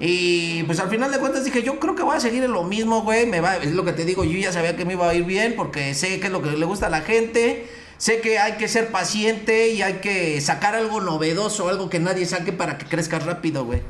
[0.00, 2.64] Y pues al final de cuentas dije, yo creo que voy a seguir en lo
[2.64, 3.26] mismo, güey.
[3.26, 5.24] Me va, es lo que te digo, yo ya sabía que me iba a ir
[5.24, 7.68] bien porque sé qué es lo que le gusta a la gente.
[7.98, 12.26] Sé que hay que ser paciente y hay que sacar algo novedoso, algo que nadie
[12.26, 13.80] saque para que crezca rápido, güey.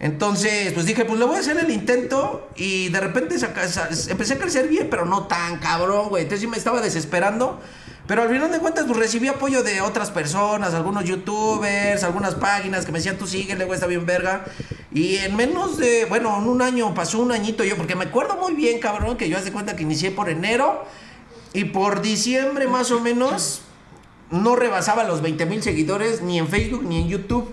[0.00, 3.88] Entonces, pues dije, pues le voy a hacer el intento y de repente saca- sa-
[4.10, 6.24] empecé a crecer bien, pero no tan cabrón, güey.
[6.24, 7.60] Entonces sí me estaba desesperando.
[8.06, 12.84] Pero al final de cuentas, pues recibí apoyo de otras personas, algunos youtubers, algunas páginas
[12.84, 14.44] que me decían, tú síguele, güey, está bien verga.
[14.92, 18.36] Y en menos de, bueno, en un año, pasó un añito yo, porque me acuerdo
[18.36, 20.84] muy bien, cabrón, que yo haz de cuenta que inicié por enero
[21.54, 23.62] y por diciembre más o menos
[24.30, 27.48] no rebasaba los 20 mil seguidores ni en Facebook ni en YouTube.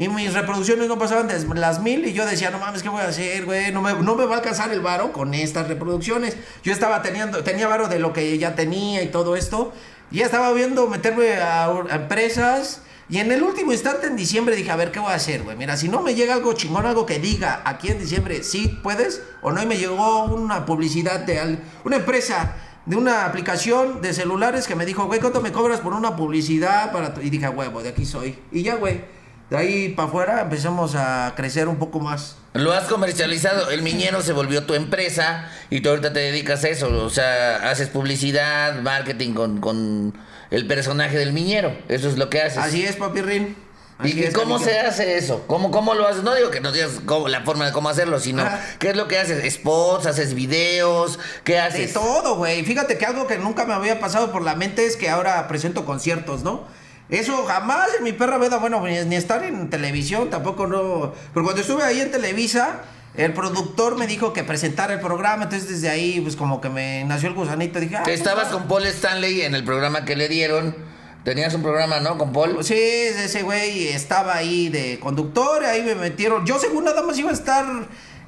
[0.00, 3.02] Y mis reproducciones no pasaban de las mil y yo decía, no mames, ¿qué voy
[3.02, 3.70] a hacer, güey?
[3.70, 6.36] No me, no me va a alcanzar el varo con estas reproducciones.
[6.64, 9.72] Yo estaba teniendo, tenía varo de lo que ya tenía y todo esto.
[10.10, 12.80] Y ya estaba viendo meterme a, a empresas.
[13.10, 15.56] Y en el último instante, en diciembre, dije, a ver, ¿qué voy a hacer, güey?
[15.56, 19.22] Mira, si no me llega algo chingón, algo que diga aquí en diciembre, sí puedes,
[19.42, 22.54] o no, y me llegó una publicidad de al- una empresa
[22.86, 26.90] de una aplicación de celulares que me dijo, güey, ¿cuánto me cobras por una publicidad?
[26.90, 28.38] para tu-?" Y dije, "A huevo, de aquí soy.
[28.50, 29.19] Y ya, güey.
[29.50, 32.36] De ahí para afuera empezamos a crecer un poco más.
[32.54, 36.68] Lo has comercializado, el Miñero se volvió tu empresa y tú ahorita te dedicas a
[36.68, 40.14] eso, o sea, haces publicidad, marketing con, con
[40.50, 42.58] el personaje del Miñero, eso es lo que haces.
[42.58, 43.56] Así es, papirrín.
[43.98, 45.44] Así ¿Y es, cómo se hace eso?
[45.46, 46.22] ¿Cómo, ¿Cómo lo haces?
[46.22, 48.58] No digo que nos digas cómo- la forma de cómo hacerlo, sino Ajá.
[48.78, 51.92] qué es lo que haces, spots, haces videos, ¿qué De haces?
[51.92, 52.64] todo, güey.
[52.64, 55.84] Fíjate que algo que nunca me había pasado por la mente es que ahora presento
[55.84, 56.64] conciertos, ¿no?
[57.10, 61.12] Eso jamás en mi perra vida, bueno, ni, ni estar en televisión, tampoco no.
[61.34, 62.82] Pero cuando estuve ahí en Televisa,
[63.16, 67.04] el productor me dijo que presentara el programa, entonces desde ahí, pues como que me
[67.04, 67.80] nació el gusanito.
[67.80, 70.76] Dije, ah, estabas con Paul Stanley en el programa que le dieron.
[71.24, 72.16] Tenías un programa, ¿no?
[72.16, 72.62] Con Paul.
[72.64, 76.46] Sí, ese güey estaba ahí de conductor, ahí me metieron.
[76.46, 77.66] Yo según nada más iba a estar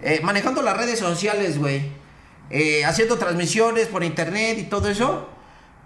[0.02, 1.90] eh, manejando las redes sociales, güey.
[2.50, 5.26] Eh, haciendo transmisiones por internet y todo eso.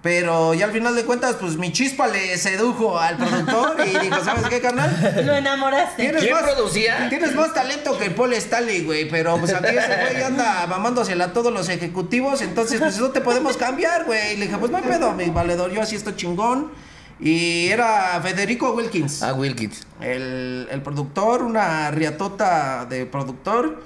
[0.02, 4.22] Pero ya al final de cuentas, pues mi chispa le sedujo al productor y dijo,
[4.22, 4.90] ¿sabes qué, carnal?
[5.24, 6.02] Lo enamoraste.
[6.02, 7.08] Tienes ¿Quién más, producía?
[7.08, 9.08] Tienes más talento que Paul Stanley, güey.
[9.08, 12.40] Pero pues aquí ese güey anda mamándosela a todos los ejecutivos.
[12.42, 14.34] Entonces, pues no te podemos cambiar, güey.
[14.34, 15.72] Y le dije, pues no hay pedo, mi valedor.
[15.72, 16.70] Yo así estoy chingón.
[17.18, 19.22] Y era Federico Wilkins.
[19.22, 19.86] Ah, Wilkins.
[20.00, 23.82] El, el productor, una riatota de productor.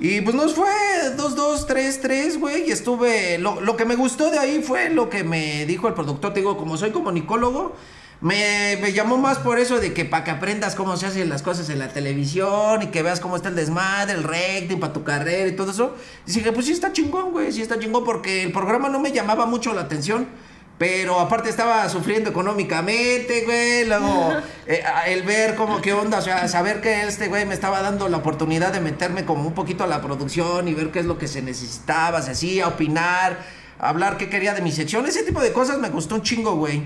[0.00, 0.70] Y pues nos fue
[1.14, 2.68] 2-2, 3-3, güey.
[2.68, 3.38] Y estuve.
[3.38, 6.32] Lo, lo que me gustó de ahí fue lo que me dijo el productor.
[6.32, 7.76] Te digo, como soy comunicólogo,
[8.22, 11.42] me, me llamó más por eso de que para que aprendas cómo se hacen las
[11.42, 15.04] cosas en la televisión y que veas cómo está el desmadre, el rating para tu
[15.04, 15.94] carrera y todo eso.
[16.26, 17.52] Y dije, pues sí está chingón, güey.
[17.52, 20.28] Sí está chingón porque el programa no me llamaba mucho la atención.
[20.80, 23.84] Pero aparte estaba sufriendo económicamente, güey.
[23.84, 24.32] Luego,
[24.66, 28.08] eh, el ver cómo, qué onda, o sea, saber que este güey me estaba dando
[28.08, 31.18] la oportunidad de meterme como un poquito a la producción y ver qué es lo
[31.18, 33.36] que se necesitaba, se hacía, opinar,
[33.78, 35.04] hablar qué quería de mi sección.
[35.04, 36.82] Ese tipo de cosas me gustó un chingo, güey.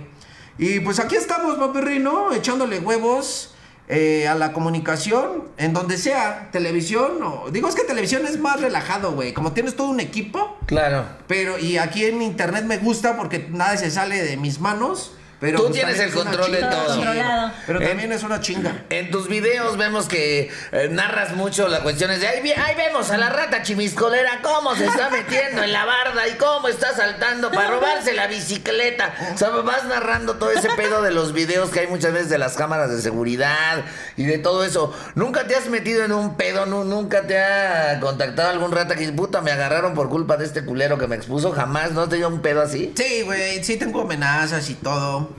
[0.59, 2.33] Y pues aquí estamos, paperri, ¿no?
[2.33, 3.54] Echándole huevos.
[3.89, 8.61] Eh, a la comunicación, en donde sea, televisión, o digo es que televisión es más
[8.61, 11.05] relajado, güey, como tienes todo un equipo, Claro.
[11.27, 15.13] pero, y aquí en internet me gusta porque nada se sale de mis manos.
[15.45, 16.87] Pero Tú pues, tienes el control de todo.
[16.87, 17.53] Controlado.
[17.67, 18.85] Pero En- también es una chinga.
[18.89, 23.19] En tus videos vemos que eh, narras mucho las cuestiones de ahí, ahí vemos a
[23.19, 27.71] la rata chimiscolera cómo se está metiendo en la barda y cómo está saltando para
[27.73, 29.15] robarse la bicicleta.
[29.35, 32.39] O sea, vas narrando todo ese pedo de los videos que hay muchas veces de
[32.39, 33.85] las cámaras de seguridad
[34.17, 34.97] y de todo eso.
[35.15, 36.65] ¿Nunca te has metido en un pedo?
[36.65, 40.45] Nu- ¿Nunca te ha contactado algún rata que dice, puta, me agarraron por culpa de
[40.47, 41.53] este culero que me expuso?
[41.53, 41.93] ¿Jamás?
[41.93, 42.93] ¿No has tenido un pedo así?
[42.97, 45.34] Sí, güey, sí tengo amenazas y todo.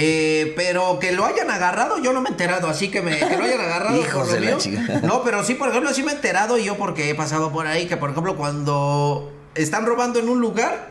[0.00, 3.36] Eh, pero que lo hayan agarrado, yo no me he enterado, así que, me, que
[3.36, 3.96] lo hayan agarrado.
[4.00, 5.00] Hijos de la chica.
[5.02, 7.86] No, pero sí, por ejemplo, sí me he enterado yo porque he pasado por ahí,
[7.86, 10.90] que por ejemplo, cuando están robando en un lugar,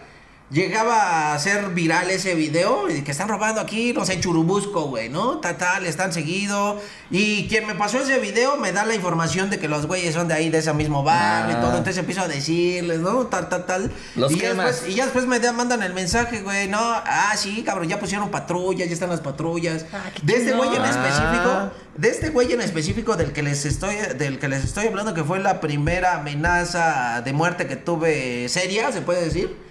[0.50, 4.84] llegaba a ser viral ese video y que están robando aquí, no sé, en Churubusco,
[4.84, 5.40] güey, ¿no?
[5.40, 6.82] Tal, tal, están seguido.
[7.12, 10.30] Y quien me pasó ese video me da la información de que los güeyes son
[10.30, 11.60] de ahí, de ese mismo barrio Ah.
[11.60, 11.72] y todo.
[11.78, 13.28] Entonces empiezo a decirles, ¿no?
[13.28, 13.92] Tal, tal, tal.
[14.16, 17.34] Los y ya después, y ya después me da- mandan el mensaje, güey, no, ah,
[17.36, 19.86] sí, cabrón, ya pusieron patrullas, ya están las patrullas.
[19.92, 21.72] Ah, de este güey en específico, Ah.
[21.98, 25.24] de este güey en específico del que les estoy, del que les estoy hablando, que
[25.26, 29.67] fue la primera amenaza de muerte que tuve seria, se puede decir.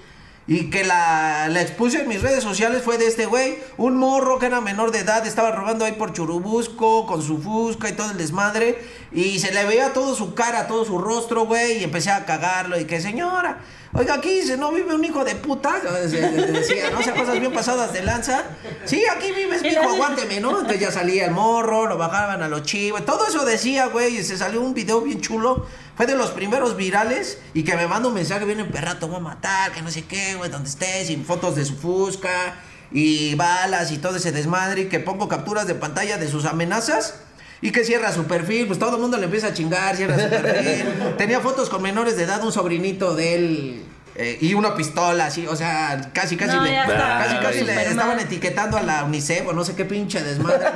[0.49, 4.39] Y que la, la expuse en mis redes sociales fue de este güey, un morro
[4.39, 8.13] que era menor de edad, estaba robando ahí por Churubusco, con su fusca y todo
[8.13, 8.79] el desmadre,
[9.13, 12.79] y se le veía todo su cara, todo su rostro, güey, y empecé a cagarlo,
[12.79, 13.59] y que señora,
[13.93, 17.41] oiga, aquí dice, no vive un hijo de puta, Se- decía, no, o sea, cosas
[17.41, 18.45] bien pasadas de lanza,
[18.85, 20.51] sí, aquí vives, la- aguánteme, ¿no?
[20.51, 24.23] Entonces ya salía el morro, lo bajaban a los chivos, todo eso decía, güey, y
[24.23, 25.67] se salió un video bien chulo,
[25.97, 29.17] fue de los primeros virales y que me manda un mensaje bien emperrado, te voy
[29.17, 32.57] a matar, que no sé qué, güey, donde estés, y fotos de su fusca
[32.93, 37.15] y balas y todo ese desmadre, y que pongo capturas de pantalla de sus amenazas.
[37.63, 40.29] Y que cierra su perfil, pues todo el mundo le empieza a chingar, cierra su
[40.29, 41.15] perfil.
[41.19, 43.85] Tenía fotos con menores de edad, un sobrinito de él
[44.19, 46.97] eh, y una pistola, así, o sea, casi, casi No, le, está.
[47.25, 50.67] casi, casi le estaban etiquetando a la UNICEF o no sé qué pinche desmadre.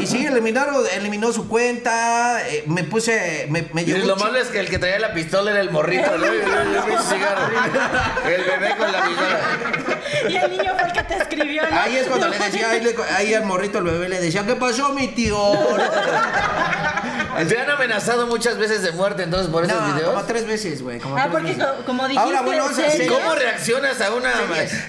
[0.00, 4.38] Y sí, eliminaron, eliminó su cuenta, eh, me puse, me, me Y llegó lo malo
[4.38, 6.24] es que el que traía la pistola era el morrito, ¿no?
[6.24, 7.48] El pinche cigarro.
[8.26, 9.38] El bebé con la pistola.
[10.28, 11.80] Y el niño fue el que te escribió, ¿no?
[11.80, 14.54] Ahí es cuando le decía, ahí, le- ahí al morrito, el bebé le decía, ¿qué
[14.56, 15.36] pasó, mi tío?
[17.48, 20.10] Te han amenazado muchas veces de muerte entonces por esos No, videos.
[20.14, 20.98] como tres veces, güey.
[21.04, 21.64] Ah, tres porque veces.
[21.64, 22.92] co- como dijiste, Ahora, bueno, series.
[22.92, 24.30] serie- ¿Cómo reaccionas a una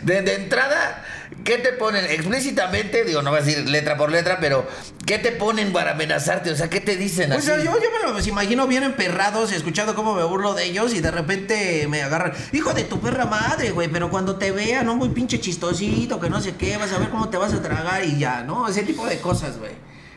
[0.04, 1.04] de, de entrada?
[1.44, 3.04] ¿Qué te ponen explícitamente?
[3.04, 4.66] Digo, no voy a decir letra por letra, pero
[5.06, 6.52] ¿qué te ponen para amenazarte?
[6.52, 7.66] O sea, ¿qué te dicen Pues así?
[7.66, 11.12] yo, yo me los imagino bien emperrados, escuchando cómo me burlo de ellos y de
[11.12, 12.34] repente me agarran.
[12.54, 14.96] Hijo de tu perra madre, güey, pero cuando te vea, ¿no?
[14.96, 18.06] Muy pinche chistosito, que no sé qué, vas a ver cómo te vas a tragar
[18.06, 18.68] y ya, ¿no?
[18.70, 19.72] Ese tipo de cosas, güey.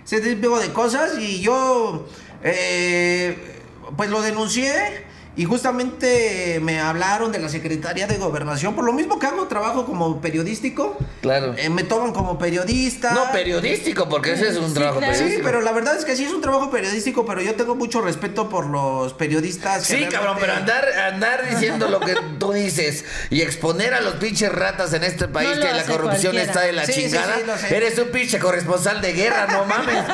[0.07, 2.07] Ese tipo de cosas y yo
[2.45, 3.61] eh,
[3.97, 5.06] pues lo denuncié
[5.37, 9.85] y justamente me hablaron de la Secretaría de Gobernación, por lo mismo que hago trabajo
[9.85, 10.97] como periodístico.
[11.21, 11.55] Claro.
[11.59, 13.13] eh, me toman como periodista.
[13.13, 15.13] No, periodístico, porque ese es un Sí, trabajo claro.
[15.15, 15.47] Sí, periodístico.
[15.47, 18.49] pero la verdad es que sí es un trabajo periodístico, pero yo tengo mucho respeto
[18.49, 19.87] por los periodistas.
[19.87, 24.15] que Sí, cabrón, pero andar, andar diciendo lo que tú dices y exponer a los
[24.15, 26.43] pinches ratas en este país No que la corrupción cualquiera.
[26.45, 27.37] está de la Sí, sí, chingada.
[27.37, 27.77] sí, lo sé.
[27.77, 29.97] Eres un pinche corresponsal de guerra, no mames.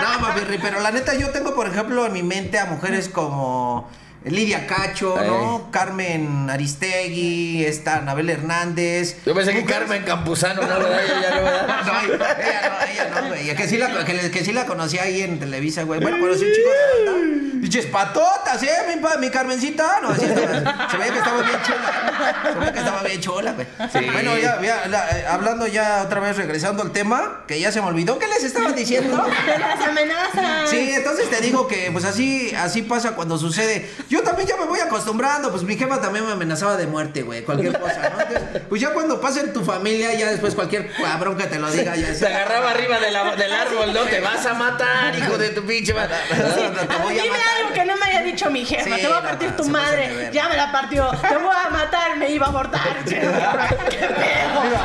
[0.00, 3.88] No, mami, pero la neta, yo tengo, por ejemplo, en mi mente a mujeres como
[4.24, 5.68] Lidia Cacho, ¿no?
[5.70, 9.16] Carmen Aristegui, esta Anabel Hernández.
[9.24, 10.68] Yo pensé que Carmen Campuzano, ¿no?
[10.68, 11.00] ¿Verdad?
[11.04, 11.84] Ella no, ¿verdad?
[11.86, 13.56] No, ella no, ella no, güey.
[13.56, 16.00] Que sí la, que, que sí la conocí ahí en Televisa, güey.
[16.00, 17.49] Bueno, conocí un chico de banda.
[17.60, 18.70] Diches patotas, ¿eh?
[18.88, 20.00] Mi, pa- mi Carmencita.
[20.02, 22.40] No, sí, estaba- se veía que estaba bien chula.
[22.52, 23.66] Se veía que estaba bien chula, güey.
[23.92, 24.10] Sí.
[24.12, 27.80] Bueno, ya, ya, la- eh, hablando ya otra vez, regresando al tema, que ya se
[27.82, 28.18] me olvidó.
[28.18, 29.16] ¿Qué les estaba diciendo?
[29.46, 30.70] De las amenazas.
[30.70, 33.90] Sí, entonces te digo que pues así, así pasa cuando sucede.
[34.08, 37.42] Yo también ya me voy acostumbrando, pues mi jefa también me amenazaba de muerte, güey,
[37.44, 38.20] cualquier cosa, ¿no?
[38.20, 41.70] Entonces, pues ya cuando pasa en tu familia, ya después cualquier cabrón que te lo
[41.70, 44.00] diga, ya Se agarraba arriba de la- del árbol, ¿no?
[44.04, 46.14] Te vas a matar, hijo de tu pinche madre.
[46.30, 47.49] No, no, te voy a matar.
[47.58, 48.84] Algo que no me haya dicho mi jefa.
[48.84, 50.30] Sí, te voy a partir no, tu madre.
[50.32, 51.10] Ya me la partió.
[51.10, 52.16] Te voy a matar.
[52.16, 53.04] Me iba a abortar.
[53.04, 53.30] ¿Qué pedo?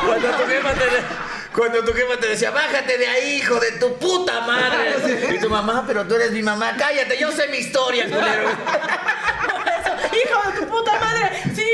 [0.05, 1.25] Cuando tu jefa te...
[1.55, 4.95] Cuando tu jefa te decía, bájate de ahí, hijo de tu puta madre.
[5.35, 6.75] Y tu mamá, pero tú eres mi mamá.
[6.77, 8.49] Cállate, yo sé mi historia, culero.
[8.49, 11.43] Por eso, hijo de tu puta madre.
[11.55, 11.65] Sí.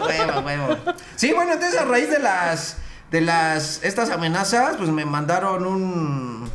[0.00, 0.94] Huevo, huevo.
[1.14, 2.78] Sí, bueno, entonces a raíz de las
[3.10, 6.50] de las estas amenazas, pues me mandaron un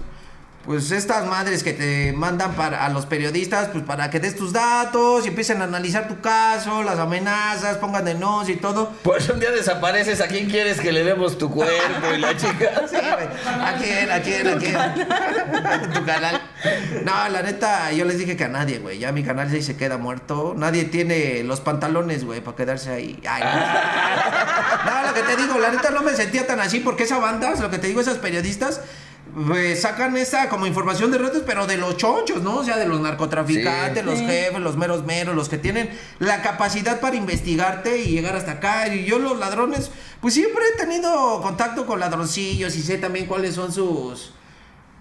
[0.70, 4.54] pues estas madres que te mandan para a los periodistas pues para que des tus
[4.54, 8.94] datos y empiecen a analizar tu caso, las amenazas, pongan denuncia y todo.
[9.02, 12.84] Pues un día desapareces, ¿a quién quieres que le demos tu cuerpo y la chica?
[12.88, 13.28] Sí, güey.
[13.48, 14.12] ¿A quién?
[14.12, 14.48] ¿A quién?
[14.48, 15.92] ¿A quién?
[15.94, 16.40] tu canal.
[17.04, 19.00] No, la neta, yo les dije que a nadie, güey.
[19.00, 20.54] Ya mi canal sí se queda muerto.
[20.56, 23.20] Nadie tiene los pantalones, güey, para quedarse ahí.
[23.28, 24.92] Ay, no.
[24.92, 27.54] No, lo que te digo, la neta no me sentía tan así porque esa banda,
[27.60, 28.82] lo que te digo, esas periodistas.
[29.48, 32.58] Pues, sacan esa como información de redes, pero de los chonchos, ¿no?
[32.58, 34.10] O sea, de los narcotraficantes, Sí.
[34.10, 34.26] los Sí.
[34.26, 38.94] jefes, los meros meros, los que tienen la capacidad para investigarte y llegar hasta acá.
[38.94, 43.56] Y yo los ladrones, pues siempre he tenido contacto con ladroncillos y sé también cuáles
[43.56, 44.34] son sus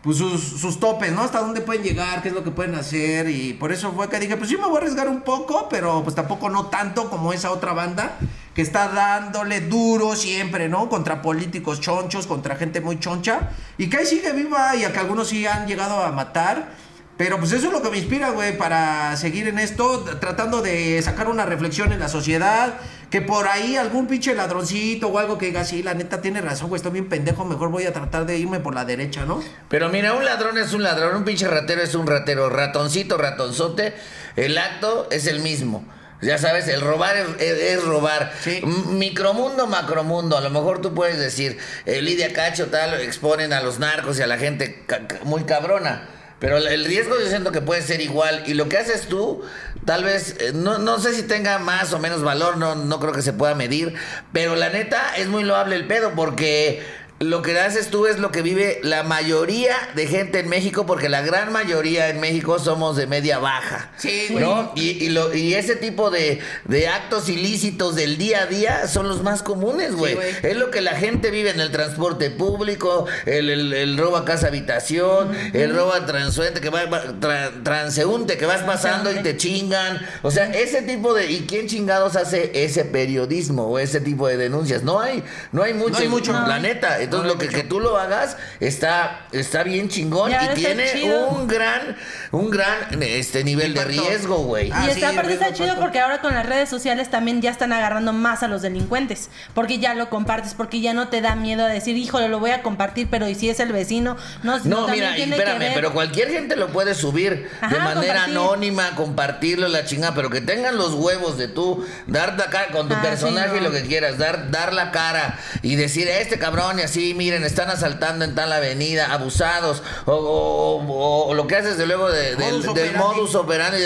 [0.01, 1.23] pues sus, sus topes, ¿no?
[1.23, 4.21] Hasta dónde pueden llegar, qué es lo que pueden hacer y por eso fue que
[4.21, 7.33] dije, pues sí me voy a arriesgar un poco, pero pues tampoco no tanto como
[7.33, 8.17] esa otra banda
[8.59, 10.89] que está dándole duro siempre, ¿no?
[10.89, 14.99] Contra políticos chonchos, contra gente muy choncha y que ahí sigue viva y a que
[14.99, 16.71] algunos sí han llegado a matar.
[17.17, 21.01] Pero pues eso es lo que me inspira, güey, para seguir en esto, tratando de
[21.03, 22.75] sacar una reflexión en la sociedad,
[23.11, 26.69] que por ahí algún pinche ladroncito o algo que diga, sí, la neta tiene razón,
[26.69, 29.41] güey, estoy bien pendejo, mejor voy a tratar de irme por la derecha, ¿no?
[29.69, 33.95] Pero mira, un ladrón es un ladrón, un pinche ratero es un ratero, ratoncito, ratonzote,
[34.35, 35.85] el acto es el mismo.
[36.21, 38.33] Ya sabes, el robar es, es- es robar.
[38.43, 38.61] Sí.
[38.65, 40.37] Micromundo, macromundo.
[40.37, 44.23] A lo mejor tú puedes decir, eh, Lidia Cacho, tal, exponen a los narcos y
[44.23, 46.09] a la gente ca- muy cabrona.
[46.41, 48.45] Pero el- el riesgo yo siento que puede ser igual.
[48.47, 49.43] Y lo que haces tú,
[49.85, 53.13] tal vez, eh, no, no sé si tenga más o menos valor, no, no creo
[53.13, 53.95] que se pueda medir.
[54.33, 56.83] Pero la neta es muy loable el pedo porque
[57.21, 61.09] lo que haces tú es lo que vive la mayoría de gente en México, porque
[61.09, 63.91] la gran mayoría en México somos de media baja.
[63.97, 64.45] Sí, güey.
[64.45, 64.73] ¿No?
[64.77, 69.09] Y, y lo- y ese tipo de, de actos ilícitos del día a día son
[69.09, 70.17] los más comunes, güey.
[70.43, 74.25] es lo que la gente vive en el transporte público, el, el, el robo a
[74.25, 79.37] casa habitación, el robo a transuente que va, tra- transeúnte que vas pasando y te
[79.37, 80.07] chingan.
[80.23, 81.31] O sea, ese tipo de.
[81.33, 84.83] ¿Y quién chingados hace ese periodismo o ese tipo de denuncias?
[84.85, 86.33] No hay, no hay mucho, hay mucho.
[86.33, 87.08] la neta.
[87.09, 91.97] Entonces, lo que, que tú lo hagas está, está bien chingón Y tiene un gran,
[92.33, 94.71] un gran este nivel de riesgo, güey.
[94.73, 97.41] Ah, y sí, está, aparte riesgo está chido porque ahora con las redes sociales también
[97.43, 99.31] ya están agarrando más a los delincuentes.
[99.55, 102.51] Porque ya lo compartes, porque ya no te da miedo a decir, híjole, lo voy
[102.51, 104.17] a compartir, pero ¿y si es el vecino?
[104.43, 105.73] No, No, mira, y tiene que espérame, ver.
[105.75, 108.19] pero cualquier gente lo puede subir de manera compartir.
[108.37, 112.89] anónima, compartirlo, la chingada, pero que tengan los huevos de tú, dar la cara con
[112.89, 116.39] tu Ah, personaje sí, y lo que quieras, dar, dar la cara y decir, este
[116.39, 121.47] cabrón y así, miren, están asaltando en tal avenida, abusados, o, o- o- o lo
[121.47, 122.99] que haces de luego de- del, Modus del operandi.
[122.99, 123.79] modus operandi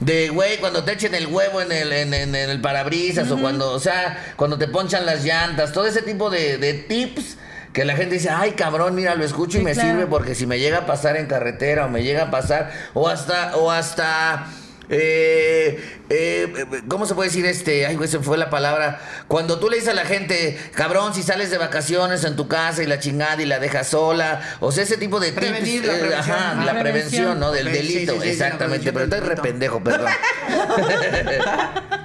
[0.00, 3.38] de, güey, cuando te echen el huevo en el, en, en- en el parabrisas, o
[3.38, 7.36] cuando, o sea, cuando te ponchan las llantas, todo ese tipo de, de tips.
[7.72, 9.88] Que la gente dice, ay cabrón, mira, lo escucho y Sí, me claro.
[9.90, 13.08] sirve porque si me llega a pasar en carretera o me llega a pasar, o
[13.08, 14.46] hasta, o hasta
[14.88, 17.86] eh, eh, ¿Cómo se puede decir este?
[17.86, 19.00] Ay, güey, se fue la palabra.
[19.28, 22.82] Cuando tú le dices a la gente, cabrón, si sales de vacaciones en tu casa
[22.82, 25.94] y la chingada y la dejas sola, o sea, ese tipo de tips, Prevenir la
[25.94, 26.36] eh, prevención.
[26.36, 27.50] ajá, Ah, la prevención, ¿no?
[27.52, 28.92] Del sí, delito, sí, sí, la exactamente.
[28.92, 29.42] Pero estás del re delito.
[29.42, 30.10] pendejo, perdón.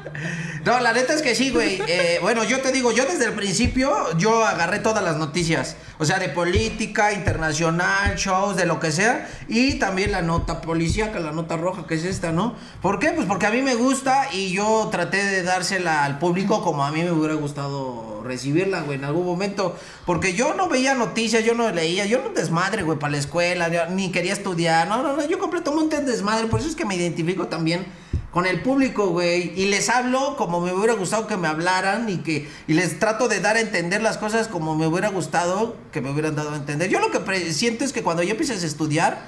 [0.65, 1.79] No, la neta es que sí, güey.
[1.91, 5.75] Eh, bueno, yo te digo, yo desde el principio, yo agarré todas las noticias.
[5.97, 9.27] O sea, de política, internacional, shows, de lo que sea.
[9.47, 12.53] Y también la nota policíaca, la nota roja, que es esta, ¿no?
[12.81, 13.09] ¿Por qué?
[13.09, 16.91] Pues porque a mí me gusta y yo traté de dársela al público como a
[16.91, 19.75] mí me hubiera gustado recibirla, güey, en algún momento.
[20.05, 23.87] Porque yo no veía noticias, yo no leía, yo no desmadre, güey, para la escuela,
[23.89, 24.87] ni quería estudiar.
[24.87, 26.47] No, no, no, yo completamente un desmadre.
[26.47, 27.87] Por eso es que me identifico también
[28.31, 32.17] con el público, güey, y les hablo como me hubiera gustado que me hablaran y
[32.17, 36.01] que y les trato de dar a entender las cosas como me hubiera gustado que
[36.01, 36.89] me hubieran dado a entender.
[36.89, 39.25] Yo lo que siento es que cuando ya empiezas a estudiar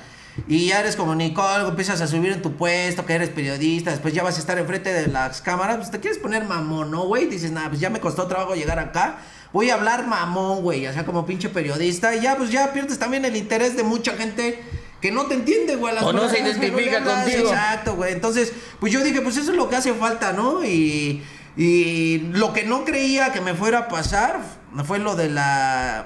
[0.47, 4.23] y ya eres comunicólogo, empiezas a subir en tu puesto, que eres periodista, después ya
[4.23, 7.25] vas a estar enfrente de las cámaras, pues te quieres poner mamón, ¿no, güey?
[7.25, 9.17] Dices, nada, pues ya me costó trabajo llegar acá.
[9.51, 12.15] Voy a hablar mamón, güey, o sea, como pinche periodista.
[12.15, 14.63] Y ya, pues ya pierdes también el interés de mucha gente
[15.01, 15.95] que no te entiende, güey.
[15.95, 17.23] las O no se identifica hablas.
[17.23, 17.49] contigo.
[17.49, 18.13] Exacto, güey.
[18.13, 20.63] Entonces, pues yo dije, pues eso es lo que hace falta, ¿no?
[20.63, 21.23] Y,
[21.57, 24.39] y lo que no creía que me fuera a pasar
[24.85, 26.05] fue lo de la...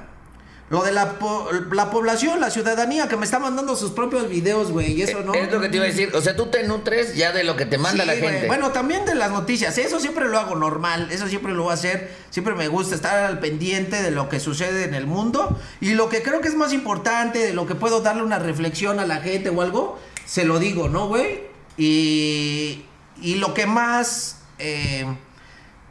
[0.71, 4.71] Lo de la, po- la población, la ciudadanía, que me está mandando sus propios videos,
[4.71, 5.35] güey, y eso, ¿no?
[5.35, 6.09] Es lo que te iba a decir.
[6.15, 8.47] O sea, tú te nutres ya de lo que te manda Sí, la gente.
[8.47, 9.77] Bueno, también de las noticias.
[9.77, 11.09] Eso siempre lo hago normal.
[11.11, 12.11] Eso siempre lo voy a hacer.
[12.31, 15.55] Siempre me gusta estar al pendiente de lo que sucede en el mundo.
[15.81, 18.99] Y lo que creo que es más importante, de lo que puedo darle una reflexión
[18.99, 21.41] a la gente o algo, se lo digo, ¿no, güey?
[21.77, 22.85] Y,
[23.21, 25.05] y lo que más eh,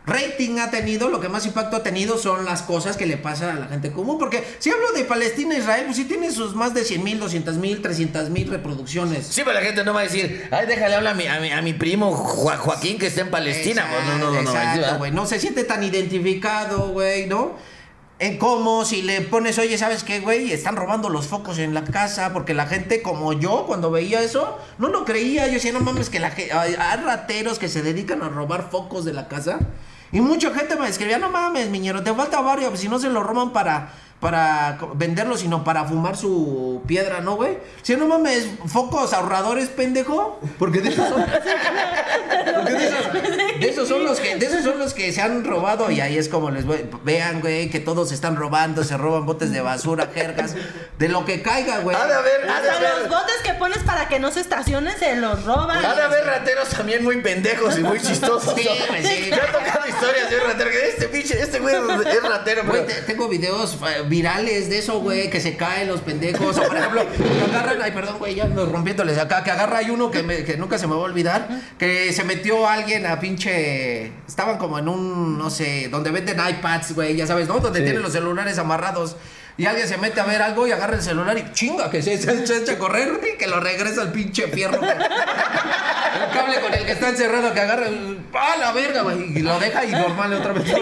[0.07, 3.57] rating ha tenido, lo que más impacto ha tenido son las cosas que le pasan
[3.57, 4.19] a la gente común.
[4.19, 7.19] Porque si hablo de Palestina e Israel, pues sí tiene sus más de 100 mil,
[7.19, 9.27] 200 mil, 300 mil reproducciones.
[9.27, 11.51] Sí, pero la gente no va a decir, ay, déjale hablar a mi, a mi,
[11.51, 13.87] a mi primo Jo- Joaquín que está en Palestina.
[13.91, 15.11] Pues, no, no, no, no, Exacto, güey.
[15.11, 17.53] No se siente tan identificado, güey, ¿no?
[18.21, 20.53] En cómo si le pones, oye, ¿sabes qué, güey?
[20.53, 24.57] Están robando los focos en la casa, porque la gente como yo, cuando veía eso,
[24.79, 25.47] no lo creía.
[25.49, 29.15] Yo decía, no mames, que la hay rateros que se dedican a robar focos de
[29.15, 29.59] la casa.
[30.15, 33.25] Y mucha gente me escribía, no mames, miñero, te falta pues, si no se lo
[33.25, 33.91] roban para,
[34.25, 37.59] para venderlo, sino para fumar su piedra, ¿no, güey?
[37.83, 40.41] Si no mames, focos ahorradores, pendejo.
[40.59, 41.27] Porque de esos son,
[42.55, 43.13] porque de esos,
[43.61, 46.17] de esos son los que, de esos son los que se han robado y ahí
[46.17, 49.61] es como les voy, vean, güey, que todos se están robando, se roban botes de
[49.61, 50.55] basura, jergas,
[50.99, 51.95] de lo que caiga, güey.
[51.95, 54.99] Ha de haber, ha de Hasta los botes que pones para que no se estacionen
[54.99, 55.85] se los roban.
[55.85, 58.55] ha de haber rateros también muy pendejos y muy chistosos.
[58.57, 59.29] Sí, güey, sí.
[59.29, 62.87] Me ha tocado historias de un ratero que este pinche, este güey es ratero, Güey,
[62.87, 63.05] pero...
[63.05, 66.57] tengo videos eh, virales de eso, güey, que se caen los pendejos.
[66.57, 69.91] O por ejemplo, que agarran, ay, perdón, güey, ya ando rompiéndoles acá, que agarra hay
[69.91, 71.49] uno que, me- que nunca se me va a olvidar,
[71.79, 74.13] que se metió alguien a pinche.
[74.29, 77.59] Estaban como en un, no sé, donde venden iPads, güey, ya sabes, ¿no?
[77.59, 77.85] Donde Sí.
[77.87, 79.17] tienen los celulares amarrados.
[79.57, 82.17] Y alguien se mete a ver algo y agarra el celular y chinga, que se,
[82.19, 84.81] se, se echa a correr y que lo regresa al pinche fierro.
[84.83, 84.99] el
[86.33, 87.87] cable con el que está encerrado que agarra.
[88.33, 89.39] ¡Ah, la verga, güey!
[89.39, 90.65] Y lo deja y normal otra vez.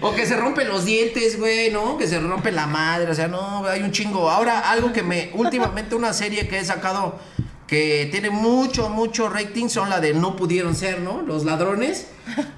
[0.00, 1.98] O que se rompen los dientes, güey, ¿no?
[1.98, 4.30] Que se rompe la madre, o sea, no, hay un chingo.
[4.30, 7.18] Ahora, algo que me, últimamente una serie que he sacado
[7.66, 11.22] que tiene mucho, mucho rating son la de No Pudieron Ser, ¿no?
[11.22, 12.06] Los ladrones.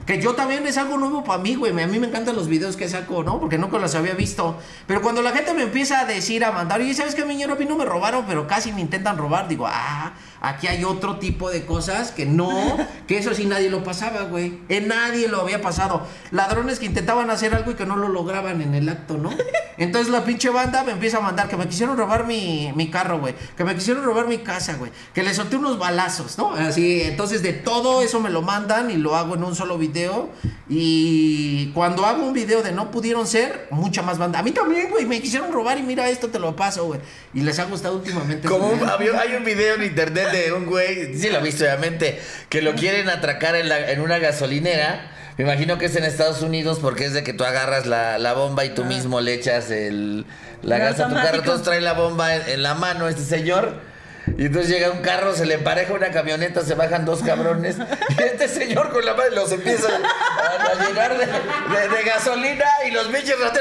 [0.07, 1.79] Que yo también es algo nuevo para mí, güey.
[1.81, 3.39] A mí me encantan los videos que saco, ¿no?
[3.39, 4.59] Porque nunca los había visto.
[4.87, 7.55] Pero cuando la gente me empieza a decir, a mandar, oye, ¿sabes qué, miñero?
[7.55, 9.49] A mí no me robaron, pero casi me intentan robar.
[9.49, 13.85] Digo, ah, aquí hay otro tipo de cosas que no, que eso sí nadie lo
[13.85, 14.59] pasaba, güey.
[14.69, 16.07] En nadie lo había pasado.
[16.31, 19.31] Ladrones que intentaban hacer algo y que no lo lograban en el acto, ¿no?
[19.77, 23.21] Entonces la pinche banda me empieza a mandar que me quisieron robar mi, mi carro,
[23.21, 23.35] güey.
[23.57, 24.91] Que me quisieron robar mi casa, güey.
[25.15, 26.53] Que le solté unos balazos, ¿no?
[26.55, 30.31] Así, entonces de todo eso me lo mandan y lo hago en un solo video.
[30.69, 34.39] Y cuando hago un video de no pudieron ser, mucha más banda.
[34.39, 37.01] A mí también, güey, me quisieron robar y mira esto, te lo paso, güey.
[37.35, 38.49] Y les ha gustado últimamente.
[38.49, 42.19] Como un- hay un video en internet de un güey, sí lo he visto obviamente,
[42.49, 45.13] que lo quieren atracar en, la- en una gasolinera.
[45.37, 48.33] Me imagino que es en Estados Unidos porque es de que tú agarras la, la
[48.35, 50.27] bomba y tú mismo le echas el,
[50.63, 51.39] la gas a tu carro.
[51.39, 53.90] Entonces trae la bomba en, en la mano este señor.
[54.39, 57.77] Y entonces llega un carro, se le empareja una camioneta, se bajan dos cabrones.
[58.19, 62.65] Y este señor con la mano los empieza a, a llenar de, de- de gasolina
[62.87, 63.37] y los bichos.
[63.43, 63.53] ¡Ah!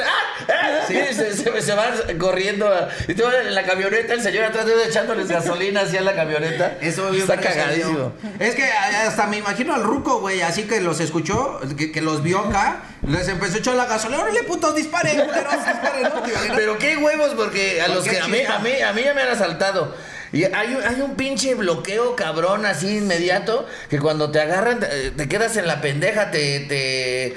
[0.49, 0.79] ¡Ah!
[0.91, 2.67] Y se, se- se van corriendo.
[2.67, 6.13] a- y tú en la camioneta, el señor atrás de ellos echándoles gasolina hacia la
[6.15, 6.77] camioneta.
[6.81, 8.13] Eso está cagadísimo.
[8.39, 12.21] Es que hasta me imagino al ruco, güey, así que los escuchó, que, que los
[12.23, 14.21] vio acá, les empezó a echar la gasolina.
[14.23, 16.03] ¡Órale, putos, disparen, culeros, disparen!
[16.03, 16.09] ¿no?
[16.21, 16.57] ¿Te imaginas?
[16.57, 19.21] Pero qué huevos, porque a los que a mí, a mí, a mí ya me
[19.21, 19.95] han asaltado.
[20.31, 25.11] Y hay, un- hay un pinche bloqueo cabrón así inmediato que cuando te agarran te,
[25.11, 27.35] te quedas en la pendeja, te, te...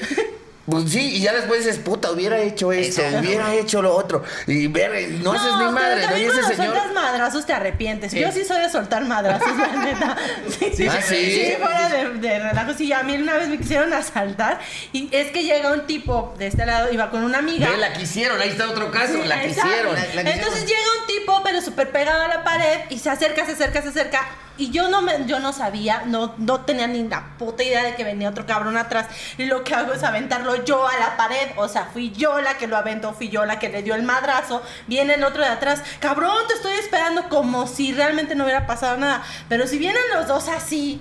[0.65, 3.27] Pues sí, y ya después dices, puta, hubiera hecho esto, Exacto.
[3.27, 4.23] hubiera hecho lo otro.
[4.47, 6.17] Y ver, no, haces ni madre, ¿no?
[6.17, 6.57] Y ese señor...
[6.57, 8.13] sueltas madrazos te arrepientes.
[8.13, 8.21] Sí.
[8.21, 10.17] Yo sí soy de soltar madrazos, la neta.
[10.61, 11.17] Sí, Sí, Ah, sí.
[11.17, 12.75] Sí, fuera de, de relajo.
[12.75, 14.61] Sí, a mí una vez me quisieron asaltar
[14.93, 17.69] y es que llega un tipo de este lado, iba con una amiga.
[17.69, 19.95] Ve, la quisieron, ahí está otro caso, Sí, la quisieron.
[19.95, 20.29] La- la quisieron.
[20.29, 23.83] Entonces llega un tipo, pero súper pegado a la pared y se acerca, se acerca,
[23.83, 24.21] se acerca.
[24.59, 27.95] Y yo no me, yo no sabía, no, no tenía ni la puta idea de
[27.95, 29.07] que venía otro cabrón atrás.
[29.39, 31.51] Y lo que hago es aventarlo yo a la pared.
[31.57, 34.03] O sea, fui yo la que lo aventó, fui yo la que le dio el
[34.03, 34.63] madrazo.
[34.87, 35.83] Viene el otro de atrás.
[36.01, 39.23] Cabrón, te estoy esperando como si realmente no hubiera pasado nada.
[39.49, 41.01] Pero si vienen los dos así.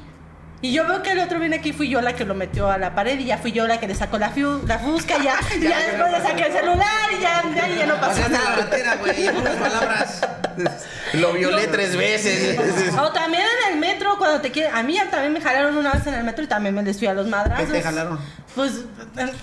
[0.63, 2.77] Y yo veo que el otro viene aquí, fui yo la que lo metió a
[2.77, 5.39] la pared y ya fui yo la que le sacó la, fiu- la fusca, ya,
[5.59, 8.37] ya, Ya, después le saqué el celular y ya, ya, ya no pasó Pasaste la
[8.39, 8.55] nada.
[8.57, 10.21] ratera, güey, en pocas palabras.
[11.13, 12.57] Lo violé tres veces.
[12.99, 14.73] O también en el metro, cuando te quieren.
[14.75, 17.07] A mí también me jalaron una vez en el metro y también me les fui
[17.07, 17.65] a los madrazos.
[17.67, 18.19] ¿Qué te jalaron?
[18.55, 18.83] Pues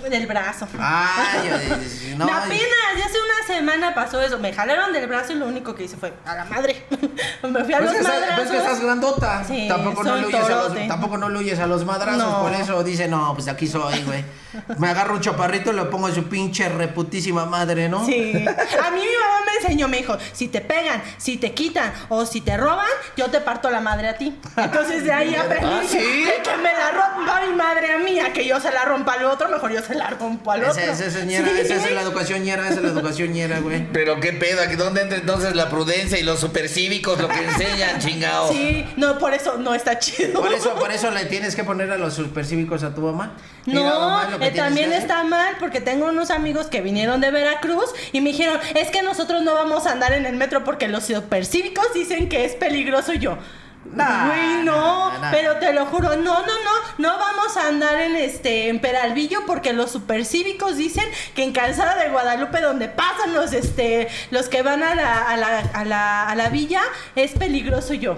[0.09, 0.67] del brazo.
[0.79, 1.49] Ay,
[2.11, 2.61] yo- no, Me apenas,
[2.97, 4.37] ya hace una semana pasó eso.
[4.37, 6.85] Me jalaron del brazo y lo único que hice fue a la madre.
[7.43, 8.35] me fui a Pues los que, estás, madrazos.
[8.37, 9.43] pues que estás grandota.
[9.43, 10.87] Sí, tampoco, no le huyes a los, torote.
[10.87, 12.21] tampoco no le huyes a los madrazos.
[12.23, 12.41] No.
[12.43, 14.23] Por eso dice, no, pues aquí soy, güey.
[14.77, 18.05] Me agarro un chaparrito y lo pongo a su pinche reputísima madre, ¿no?
[18.05, 18.31] Sí.
[18.45, 22.25] A mí mi mamá me enseñó, me dijo, si te pegan, si te quitan o
[22.25, 22.87] si te roban,
[23.17, 24.35] yo te parto la madre a ti.
[24.57, 26.25] Entonces de ahí aprendí ¿Ah, que- sí?
[26.43, 29.25] que me la rompa mi madre a mí, a que yo se la rompa al
[29.25, 30.81] otro, mejor yo se la rompo al otro.
[30.81, 31.59] Esa, esa, es ñera, Sí.
[31.61, 33.87] esa es la educación ñera, esa es la educación ñera, güey.
[33.91, 37.99] Pero qué pedo, ¿aquí ¿dónde entra entonces la prudencia y los supercívicos, lo que enseñan,
[37.99, 38.49] chingado?
[38.51, 40.41] Sí, no, por eso no está chido.
[40.41, 43.33] Por eso, por eso le tienes que poner a los supercívicos a tu mamá.
[43.65, 47.85] No, mamá, es eh, también está mal porque tengo unos amigos que vinieron de Veracruz
[48.13, 51.05] y me dijeron, es que nosotros no vamos a andar en el metro porque los
[51.05, 53.37] supercívicos dicen que es peligroso yo.
[53.85, 55.31] Nah, Güey, no, nah, nah.
[55.31, 59.45] pero te lo juro, no, no, no, no vamos a andar en este en Peralvillo
[59.47, 64.61] porque los supercívicos dicen que en Calzada de Guadalupe donde pasan los este los que
[64.61, 66.81] van a la, a la, a la, a la villa
[67.15, 68.17] es peligroso yo.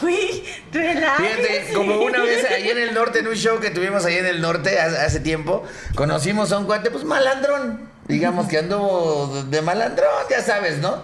[0.00, 0.44] Güey.
[0.70, 4.26] Fíjate, como una vez ahí en el norte, en un show que tuvimos ahí en
[4.26, 5.64] el norte hace, hace tiempo,
[5.96, 7.89] conocimos a un cuate, pues malandrón.
[8.10, 11.02] Digamos que anduvo de malandrón, ya sabes, ¿no?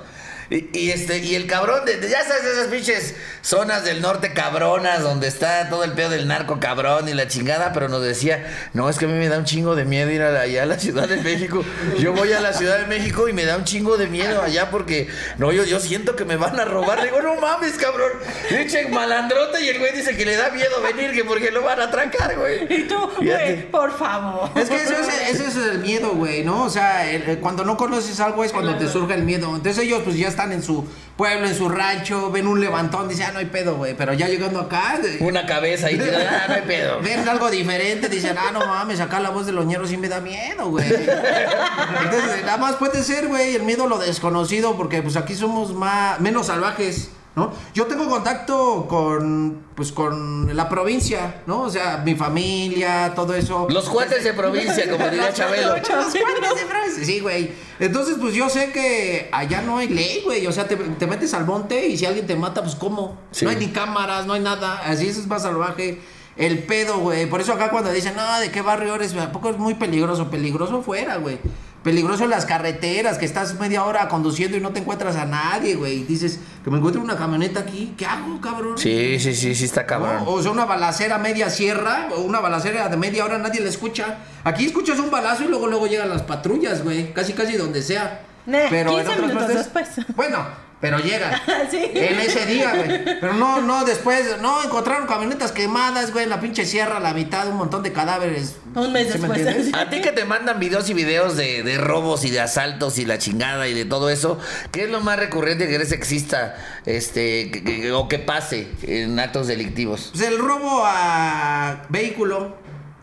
[0.51, 4.33] Y, y este, y el cabrón, de, de- ya sabes, esas pinches zonas del norte
[4.33, 8.47] cabronas, donde está todo el pedo del narco cabrón y la chingada, pero nos decía,
[8.73, 10.63] no, es que a mí me da un chingo de miedo ir a la- allá
[10.63, 11.65] a la Ciudad de México.
[11.99, 14.71] Yo voy a la Ciudad de México y me da un chingo de miedo allá
[14.71, 16.99] porque, no, yo, yo siento que me van a robar.
[16.99, 18.13] Le digo, no mames, cabrón.
[18.49, 21.81] Pinche malandrota y el güey dice que le da miedo venir, que porque lo van
[21.81, 22.67] a atracar, güey.
[22.73, 24.51] Y tú, güey, por favor.
[24.55, 26.65] Es que eso es, ese es el miedo, güey, ¿no?
[26.65, 29.55] O sea, el- el- cuando no conoces algo es cuando te surge el miedo.
[29.55, 33.27] Entonces ellos pues ya están en su pueblo, en su rancho, ven un levantón, dicen,
[33.29, 33.97] ah, no hay pedo, güey.
[33.97, 37.01] Pero ya llegando acá, Una cabeza y te da, ah, no hay pedo.
[37.03, 40.09] ven algo diferente, dicen, ah, no mames, acá la voz de los ñeros sí me
[40.09, 40.87] da miedo, güey.
[42.05, 45.73] Entonces, nada más puede ser, güey, el miedo a lo desconocido, porque pues aquí somos
[45.75, 47.09] más, menos salvajes.
[47.37, 47.53] ¿No?
[47.75, 51.65] Yo tengo contacto con, pues, con la provincia, ¿no?
[51.65, 53.67] O sea, mi familia, todo eso.
[53.69, 55.77] Los cuates de provincia, como diría Chabelo.
[55.77, 57.05] Los cuates de Francia.
[57.05, 57.53] Sí, güey.
[57.79, 60.47] Entonces, pues yo sé que allá no hay ley, güey.
[60.47, 63.19] O sea, te, te metes al monte y si alguien te mata, pues ¿cómo?
[63.33, 63.45] Sí.
[63.45, 64.81] No hay ni cámaras, no hay nada.
[64.87, 66.01] Así es más salvaje.
[66.39, 67.29] El pedo, güey.
[67.29, 69.15] Por eso acá cuando dicen, no, ¿de qué barrio eres?
[69.15, 70.31] ¿A poco es muy peligroso?
[70.31, 71.39] Peligroso fuera, güey.
[71.87, 75.77] Peligroso en las carreteras, que estás media hora conduciendo y no te encuentras a nadie,
[75.77, 76.03] güey.
[76.03, 78.77] Dices, que me encuentro una camioneta aquí, ¿qué hago, cabrón?
[78.77, 79.87] Sí, sí, sí, sí, está ¿no?
[79.87, 80.25] cabrón.
[80.27, 84.19] O sea, una balacera media sierra, o una balacera de media hora, nadie la escucha.
[84.43, 87.13] Aquí escuchas un balazo y luego luego llegan las patrullas, güey.
[87.15, 88.23] Casi casi donde sea.
[88.47, 89.89] Pero en 15 otras minutos partes- después.
[90.17, 90.39] Bueno,
[90.81, 91.33] pero llegan.
[91.71, 91.79] Sí.
[91.95, 93.05] En ese día, güey.
[93.21, 97.13] Pero no, no, después, no, encontraron camionetas quemadas, güey, en la pinche sierra, a la
[97.13, 98.57] mitad, un montón de cadáveres.
[98.75, 99.75] Un mes ¿Sí me después.
[99.75, 103.05] A ti que te mandan videos y videos de, de robos y de asaltos y
[103.05, 104.39] la chingada y de todo eso,
[104.71, 106.55] ¿qué es lo más recurrente que crees que exista
[106.85, 110.11] este, que- que- o que pase en actos delictivos?
[110.15, 112.57] Pues el robo a vehículo.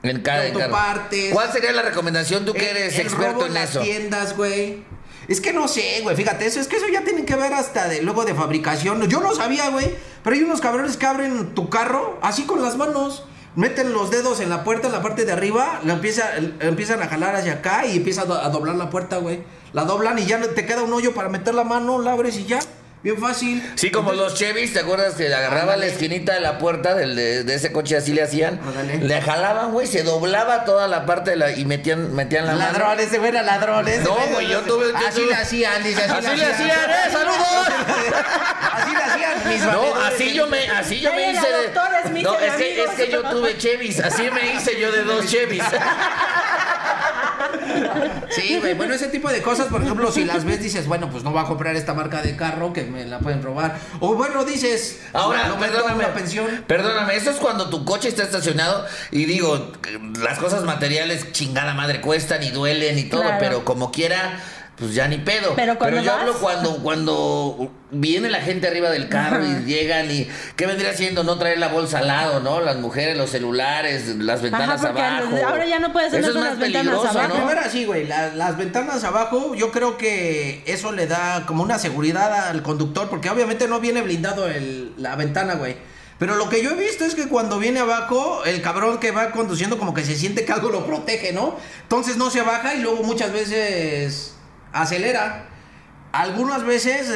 [0.04, 0.60] En cada carro.
[0.60, 1.34] autopartes.
[1.34, 3.82] ¿Cuál sería la recomendación tú que El- eres el experto robo en las eso?
[3.82, 4.84] tiendas, güey.
[5.28, 7.88] Es que no sé, güey, fíjate, eso es que eso ya tienen que ver hasta
[7.88, 9.02] de luego de fabricación.
[9.10, 9.94] Yo no sabía, güey,
[10.24, 13.26] pero hay unos cabrones que abren tu carro así con las manos.
[13.56, 17.08] Meten los dedos en la puerta, en la parte de arriba, la empieza, empiezan a
[17.08, 19.44] jalar hacia acá y empieza a do- a doblar la puerta, güey.
[19.74, 22.46] La doblan y ya te queda un hoyo para meter la mano, la abres y
[22.46, 22.60] ya.
[23.04, 23.62] Bien fácil.
[23.76, 27.18] Sí, como los Chevys, ¿te acuerdas que le agarraba la esquinita de la puerta del,
[27.18, 28.62] de, de ese coche así le hacían?
[28.66, 29.00] Ándale.
[29.00, 32.64] Le jalaban, güey, se doblaba toda la parte de la y metían, metían la mano.
[32.72, 33.86] Ladrones, ese güey era ladrón.
[33.90, 36.90] ese No, güey yo tuve- yo Así tuve- le hacían, dice, así, Así le hacían,
[36.90, 37.12] ¡eh!
[37.12, 37.68] ¡Saludos!
[38.72, 41.64] así le hacían mis No, así yo me, así yo me hice de.
[41.64, 44.94] doctor, es mi No, es que, es que yo tuve Chevys, así me hice yo
[44.94, 45.62] de dos Chevys.
[48.30, 48.74] Sí, güey.
[48.74, 51.42] Bueno, ese tipo de cosas, por ejemplo, si las ves, dices, bueno, pues no voy
[51.42, 53.78] a comprar esta marca de carro que me la pueden robar.
[54.00, 56.64] O bueno, dices, Ahora, meto en perdóname, una pensión.
[56.68, 59.72] perdóname, eso es cuando tu coche está estacionado y digo,
[60.22, 63.38] las cosas materiales chingada madre cuestan y duelen y todo, Claro.
[63.40, 64.40] pero como quiera,
[64.78, 65.54] pues ya ni pedo.
[65.56, 70.10] Pero cuando yo vas- hablo cuando, cuando viene la gente arriba del carro y llegan
[70.10, 72.60] y ¿qué vendría siendo no traer la bolsa al lado, no?
[72.60, 75.36] Las mujeres, los celulares, las ventanas abajo.
[75.48, 77.28] ahora ya no puedes Eso andar es más las ventanas peligroso, abajo.
[77.38, 77.46] ¿no?
[77.46, 81.78] Primero así, güey, la- las ventanas abajo, yo creo que eso le da como una
[81.78, 85.76] seguridad al conductor, porque obviamente no viene blindado el- la ventana, güey.
[86.18, 89.32] Pero lo que yo he visto es que cuando viene abajo, el cabrón que va
[89.32, 91.58] conduciendo como que se siente que algo lo protege, ¿no?
[91.84, 94.33] Entonces no se baja y luego muchas veces
[94.74, 95.46] acelera.
[96.12, 97.12] Algunas veces,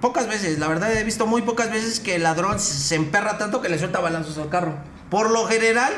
[0.00, 3.60] pocas veces, la verdad he visto muy pocas veces que el ladrón se emperra tanto
[3.60, 4.74] que le suelta balanzos al carro.
[5.10, 5.92] Por lo general,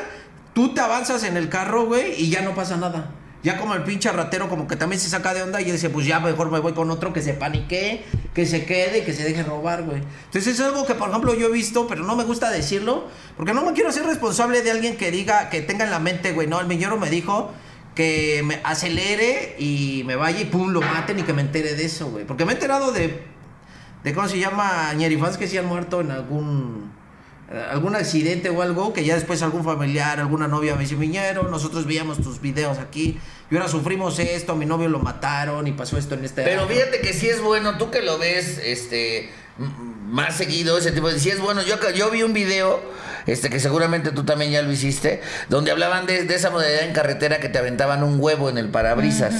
[0.53, 3.09] tú te avanzas en el carro, güey, y ya no pasa nada.
[3.41, 6.05] Ya como el pinche ratero como que también se saca de onda y dice, pues
[6.05, 9.23] ya mejor me voy con otro que se panique, que se quede y que se
[9.23, 10.03] deje robar, güey.
[10.25, 13.53] Entonces es algo que, por ejemplo, yo he visto, pero no me gusta decirlo, porque
[13.53, 16.47] no me quiero hacer responsable de alguien que diga, que tenga en la mente, güey,
[16.47, 17.53] no, el millero me dijo
[17.99, 21.83] que me acelere y me vaya y pum, lo maten y que me entere de
[21.83, 22.23] eso, güey.
[22.23, 23.23] Porque me he enterado de,
[24.05, 24.93] de ¿cómo se llama?
[24.93, 26.93] ñerifans que se han muerto en algún
[27.51, 31.49] eh, algún accidente o algo, que ya después algún familiar, alguna novia me dice, Miñero,
[31.49, 33.19] nosotros veíamos tus videos aquí,
[33.51, 36.43] y ahora sufrimos esto, a mi novio lo mataron y pasó esto en este...
[36.43, 36.69] Pero año".
[36.69, 39.29] fíjate que si es bueno, tú que lo ves este
[40.09, 41.19] más seguido, ese tipo de...
[41.19, 42.81] Si es bueno, yo, acá- yo vi un video,
[43.27, 46.93] este que seguramente tú también ya lo hiciste, donde hablaban de, de esa modalidad en
[46.93, 49.33] carretera que te aventaban un huevo en el parabrisas.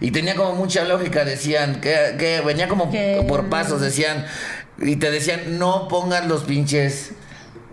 [0.00, 4.26] Y tenía como mucha lógica, decían, que, que venía como Que- por pasos, decían,
[4.78, 7.12] y te decían, no pongan los pinches...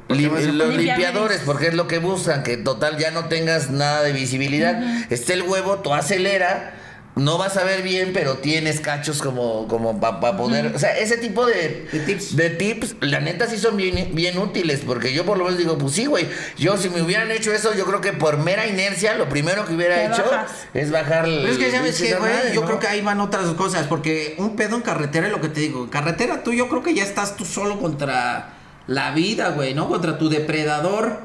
[0.09, 0.23] Li-
[0.53, 4.81] los limpiadores, porque es lo que buscan, que total ya no tengas nada de visibilidad.
[5.11, 6.75] Esté el huevo, tú acelera,
[7.18, 10.68] no vas a ver bien, pero tienes cachos como, como para poder.
[10.76, 12.36] O sea, ese tipo de, De tips.
[12.36, 15.78] de tips, la neta sí son bien, bien útiles, porque yo por lo menos digo,
[15.78, 16.28] pues sí, güey.
[16.57, 19.74] Yo si me hubieran hecho eso, yo creo que por mera inercia, lo primero que
[19.76, 20.51] hubiera hecho bajas.
[20.74, 21.39] es bajar el.
[21.41, 22.68] Pero es que sabes esa que, güey, madre, yo ¿no?
[22.68, 25.59] creo que ahí van otras cosas, porque un pedo en carretera es lo que te
[25.61, 25.84] digo.
[25.84, 28.53] En carretera tú yo creo que ya estás tú solo contra
[28.88, 29.88] la vida, güey, ¿no?
[29.89, 31.22] Contra tu depredador.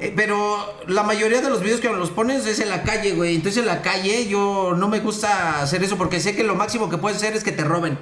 [0.00, 3.36] Eh, pero la mayoría de los videos que los pones es en la calle, güey.
[3.36, 6.90] Entonces en la calle yo no me gusta hacer eso porque sé que lo máximo
[6.90, 7.96] que puedes hacer es que te roben.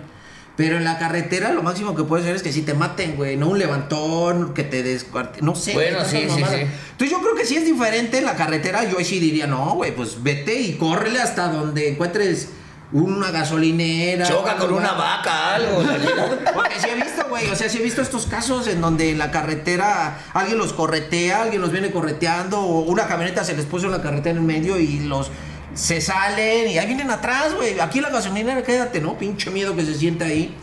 [0.56, 3.36] Pero en la carretera lo máximo que puedes hacer es que si te maten, güey.
[3.36, 5.44] No un levantón, que te descuarten.
[5.44, 5.72] No sé.
[5.74, 6.60] Bueno, sí, sí, sí.
[6.92, 9.74] Entonces yo creo que si es diferente en la carretera, yo ahí sí diría, no,
[9.74, 12.48] güey, pues vete y córrele hasta donde encuentres
[12.92, 14.26] una gasolinera.
[14.26, 15.82] Choca con una vaca, algo.
[16.54, 19.18] Porque sí he visto, güey, o sea, sí he visto estos casos en donde en
[19.18, 23.86] la carretera alguien los corretea, alguien los viene correteando, o una camioneta se les puso
[23.86, 25.30] en la carretera en medio y los
[25.74, 27.80] se salen y ahí vienen atrás, güey.
[27.80, 29.16] Aquí la gasolinera, quédate, ¿no?
[29.16, 30.54] Pinche miedo que se siente ahí.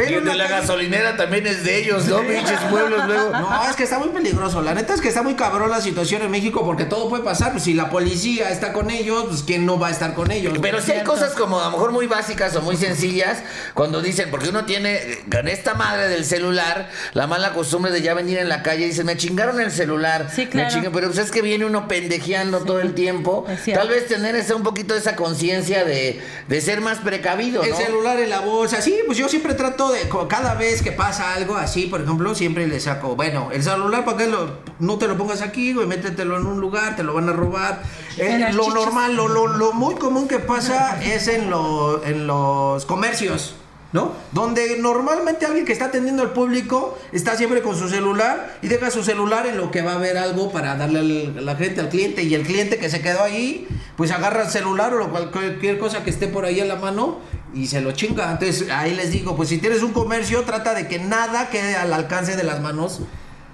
[0.00, 2.20] Pero Y de la gasolinera también es de ellos, ¿no?
[2.26, 3.30] Pinches pueblos luego.
[3.30, 4.62] No, es que está muy peligroso.
[4.62, 7.52] La neta es que está muy cabrón la situación en México porque todo puede pasar.
[7.52, 10.54] Pues si la policía está con ellos, pues ¿quién no va a estar con ellos?
[10.60, 13.38] Pero sí hay cosas como a lo mejor muy básicas o muy sencillas
[13.74, 18.14] cuando dicen, porque uno tiene con esta madre del celular la mala costumbre de ya
[18.14, 20.28] venir en la calle y dicen, me chingaron el celular.
[20.34, 20.68] Sí, claro.
[20.68, 23.46] Me chingan", pero pues es que viene uno pendejeando todo el tiempo.
[23.72, 27.74] Tal vez tener ese, un poquito de esa conciencia de, de ser más precavido, El
[27.74, 31.56] celular en la bolsa, sí, pues yo siempre trato de, cada vez que pasa algo
[31.56, 35.16] así, por ejemplo, siempre le saco, bueno, el celular, ¿para qué lo, no te lo
[35.16, 35.86] pongas aquí, güey?
[35.86, 37.82] Métetelo en un lugar, te lo van a robar.
[38.16, 42.84] Eh, lo normal, lo, lo, lo muy común que pasa es en, lo, en los
[42.86, 43.54] comercios.
[43.92, 44.12] ¿No?
[44.30, 48.88] Donde normalmente alguien que está atendiendo al público está siempre con su celular y deja
[48.90, 51.88] su celular en lo que va a ver algo para darle a la gente, al
[51.88, 52.22] cliente.
[52.22, 53.66] Y el cliente que se quedó ahí,
[53.96, 57.18] pues agarra el celular o cualquier cosa que esté por ahí a la mano
[57.52, 58.30] y se lo chinga.
[58.30, 61.92] Entonces ahí les digo, pues si tienes un comercio, trata de que nada quede al
[61.92, 63.00] alcance de las manos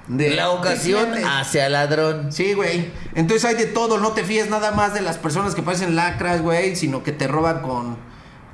[0.09, 1.25] de La ocasión clientes.
[1.29, 2.33] hacia ladrón.
[2.33, 2.91] Sí, güey.
[3.15, 6.43] Entonces hay de todo, no te fíes nada más de las personas que parecen lacras,
[6.43, 7.97] güey, sino que te roban con,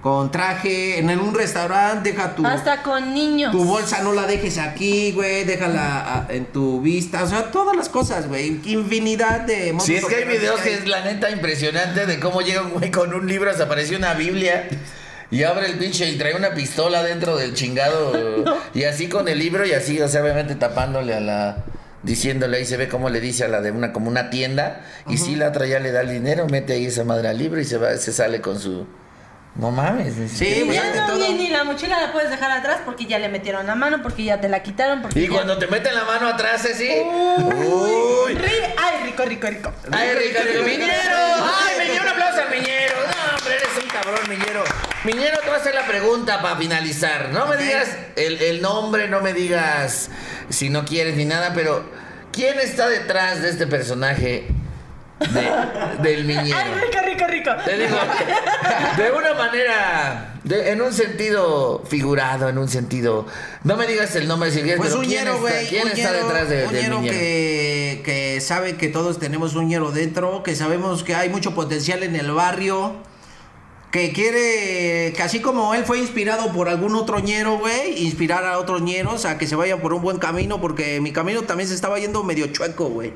[0.02, 0.98] con traje.
[0.98, 3.52] En un restaurante, deja tu, Hasta con niños.
[3.52, 7.22] tu bolsa, no la dejes aquí, güey, déjala a- en tu vista.
[7.22, 8.60] O sea, todas las cosas, güey.
[8.64, 12.62] Infinidad de Si es que hay videos que es la neta impresionante de cómo llega
[12.62, 14.68] un güey con un libro, se apareció una Biblia.
[15.30, 18.12] Y abre el pinche y trae una pistola dentro del chingado.
[18.74, 21.56] Y así con el libro y así, o sea, obviamente tapándole a la.
[22.02, 24.80] Diciéndole ahí se ve cómo le dice a la de una como una tienda.
[25.08, 27.60] Y si la otra ya le da el dinero, mete ahí esa madre al libro
[27.60, 28.86] y se va, se sale con su.
[29.54, 30.14] No mames.
[30.32, 31.18] Sí, Y pues ya no, todo.
[31.28, 34.24] ni, ni la mochila la puedes dejar atrás porque ya le metieron la mano, porque
[34.24, 35.02] ya te la quitaron.
[35.02, 36.88] Porque Y ya- cuando te meten la mano atrás, así.
[36.88, 38.34] Uy.
[38.34, 39.72] Ri- Ay, rico, rico, rico.
[39.90, 40.62] ¡Ay, Ricardo!
[40.64, 41.16] ¡Miñero!
[41.16, 42.02] ¡Ay, Miñero!
[42.02, 42.94] ¡Un aplauso al Miñero!
[42.96, 44.64] No, hombre, eres un cabrón, Miñero.
[45.04, 47.28] Miñero, te voy a hacer la pregunta para finalizar.
[47.30, 50.08] No me digas el, el nombre, no me digas
[50.48, 51.84] si no quieres ni nada, pero
[52.32, 54.46] ¿quién está detrás de este personaje
[55.30, 56.56] de- del Miñero?
[56.56, 57.50] Ay, rico, rico, rico.
[57.64, 57.96] Te digo,
[58.96, 63.26] de una manera, de- en un sentido figurado, en un sentido...
[63.64, 65.68] No me digas el nombre si quieres, Pues pero un ¿quién está, güey.
[65.68, 67.18] ¿quién un está ñero- detrás de, un del ñero Miñero?
[67.18, 72.02] que, que sabe que todos tenemos un ñero dentro, que sabemos que hay mucho potencial
[72.02, 72.96] en el barrio,
[73.92, 78.58] que quiere, que así como él fue inspirado por algún otro ñero, güey, inspirar a
[78.58, 81.74] otros ñeros a que se vayan por un buen camino, porque mi camino también se
[81.74, 83.12] estaba yendo medio chueco, güey.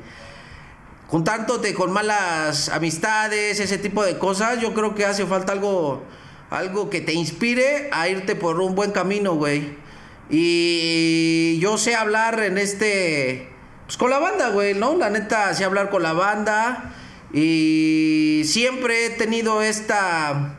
[1.07, 6.03] Juntándote con malas amistades, ese tipo de cosas, yo creo que hace falta algo,
[6.49, 9.77] algo que te inspire a irte por un buen camino, güey.
[10.29, 13.47] Y yo sé hablar en este,
[13.85, 14.97] pues con la banda, güey, ¿no?
[14.97, 16.93] La neta, sé hablar con la banda
[17.33, 20.56] y siempre he tenido esta,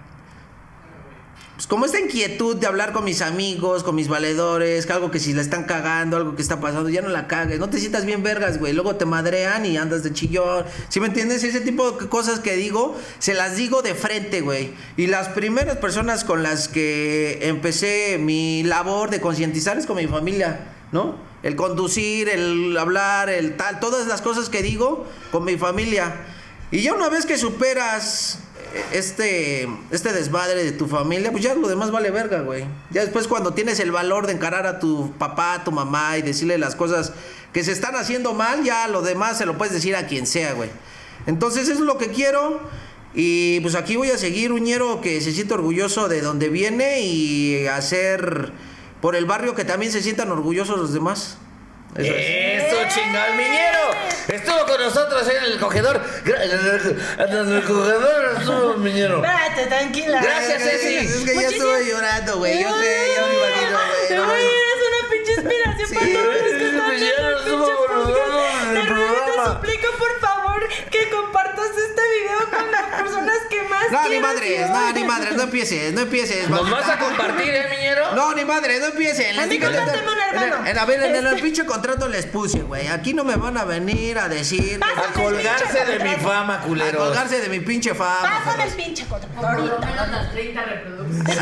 [1.69, 5.43] como esta inquietud de hablar con mis amigos, con mis valedores, algo que si la
[5.43, 8.59] están cagando, algo que está pasando, ya no la cagues, no te sientas bien vergas,
[8.59, 11.45] güey, luego te madrean y andas de chillón, ¿sí me entiendes?
[11.45, 14.73] Ese tipo de cosas que digo, se las digo de frente, güey.
[14.97, 20.07] Y las primeras personas con las que empecé mi labor de concientizar es con mi
[20.07, 21.17] familia, ¿no?
[21.43, 26.17] El conducir, el hablar, el tal, todas las cosas que digo con mi familia.
[26.71, 28.41] Y ya una vez que superas
[28.93, 32.65] este, este desmadre de tu familia, pues ya lo demás vale verga, güey.
[32.91, 36.23] Ya después cuando tienes el valor de encarar a tu papá, a tu mamá y
[36.23, 37.13] decirle las cosas
[37.53, 40.53] que se están haciendo mal, ya lo demás se lo puedes decir a quien sea,
[40.53, 40.71] güey.
[41.27, 42.61] Entonces eso es lo que quiero.
[43.15, 47.01] Y pues aquí voy a seguir un ñero que se siente orgulloso de donde viene
[47.01, 48.53] y hacer
[49.01, 51.39] por el barrio que también se sientan orgullosos los demás.
[51.97, 52.65] Eso es.
[52.65, 53.79] Eso, chingado, el Miñero.
[54.29, 56.01] Estuvo con nosotros en el cogedor.
[56.25, 59.17] En el cogedor estuvo el Miñero.
[59.25, 60.21] Espérate, tranquila.
[60.23, 60.97] Gracias, Ceci.
[60.97, 62.63] Es que ya Muchísimas- estuve llorando, güey.
[62.63, 64.09] Yo sé, yo me imagino, güey.
[64.09, 64.45] Te voy a mames.
[64.45, 66.48] es una pinche inspiración Sí, para todos
[73.91, 76.49] No, ni madres, no, ni madres, no empieces, no empieces.
[76.49, 78.15] ¿Nos vas a compartir, eh, Miñero?
[78.15, 79.39] No, ni madre, no empiecen.
[79.39, 80.67] A mí digo, un hermano.
[80.67, 82.89] En, a ver, en el, el pinche contrato les puse, güey.
[82.89, 84.81] Aquí no me van a venir a decir.
[84.83, 87.03] A colgarse de mi fama, A culeros.
[87.07, 88.43] colgarse de mi pinche fama.
[88.45, 89.67] Pásame el pinche Por contrato.
[89.67, 91.39] lo menos las 30 reproducciones.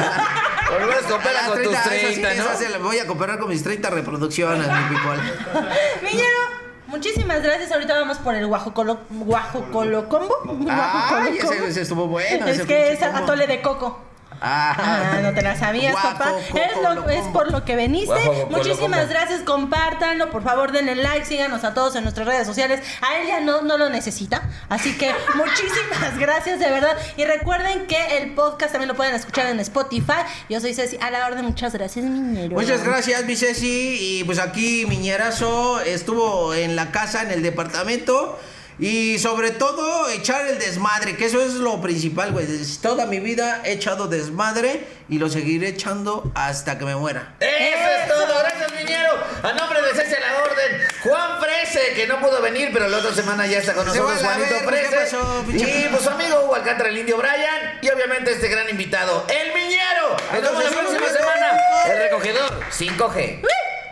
[0.68, 2.70] Por lo menos coopera Ah, con tus 30, eso sí, 30, eso sí, ¿no?
[2.70, 5.70] le voy a cooperar con mis 30 reproducciones, mi people.
[6.02, 7.72] Miñero, muchísimas gracias.
[7.72, 10.34] Ahorita vamos por el guajocolo, guajocolo combo.
[10.68, 12.46] Ay, Guajocolo ese, ese estuvo bueno.
[12.46, 14.00] Es ese que es atole de coco.
[14.40, 16.30] Ah, Ah, no te la sabías, Guajo, papá.
[16.50, 18.14] coco, Es, lo- por lo que veniste.
[18.50, 22.80] Muchísimas gracias, compártanlo, por favor denle like, síganos a todos en nuestras redes sociales.
[23.00, 26.96] A él ya no, no lo necesita, así que muchísimas gracias de verdad.
[27.16, 30.22] Y recuerden que el podcast también lo pueden escuchar en Spotify.
[30.48, 32.56] Yo soy Ceci, a la orden, muchas gracias, miñero.
[32.56, 33.96] Muchas gracias, mi Ceci.
[34.20, 38.38] Y pues aquí Miñerazo estuvo en la casa, en el departamento.
[38.78, 42.46] Y sobre todo echar el desmadre, que eso es lo principal, güey.
[42.82, 47.34] Toda mi vida he echado desmadre y lo seguiré echando hasta que me muera.
[47.40, 49.12] Eso es todo, gracias Miñero.
[49.42, 53.14] A nombre de a la Orden, Juan Frese, que no pudo venir, pero la otra
[53.14, 54.96] semana ya está con nosotros, Juanito verga, ¿qué Frese.
[54.96, 55.64] pasó, pinche?
[55.64, 57.78] Y pues su amigo Hugo Alcántara, el indio Brian.
[57.80, 60.16] Y obviamente este gran invitado, el Miñero.
[60.32, 61.60] Nos vemos la próxima semana.
[61.86, 63.40] El recogedor 5G.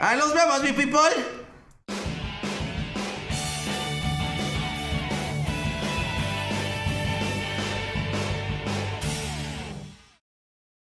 [0.01, 1.43] Ahí nos vemos, mi people.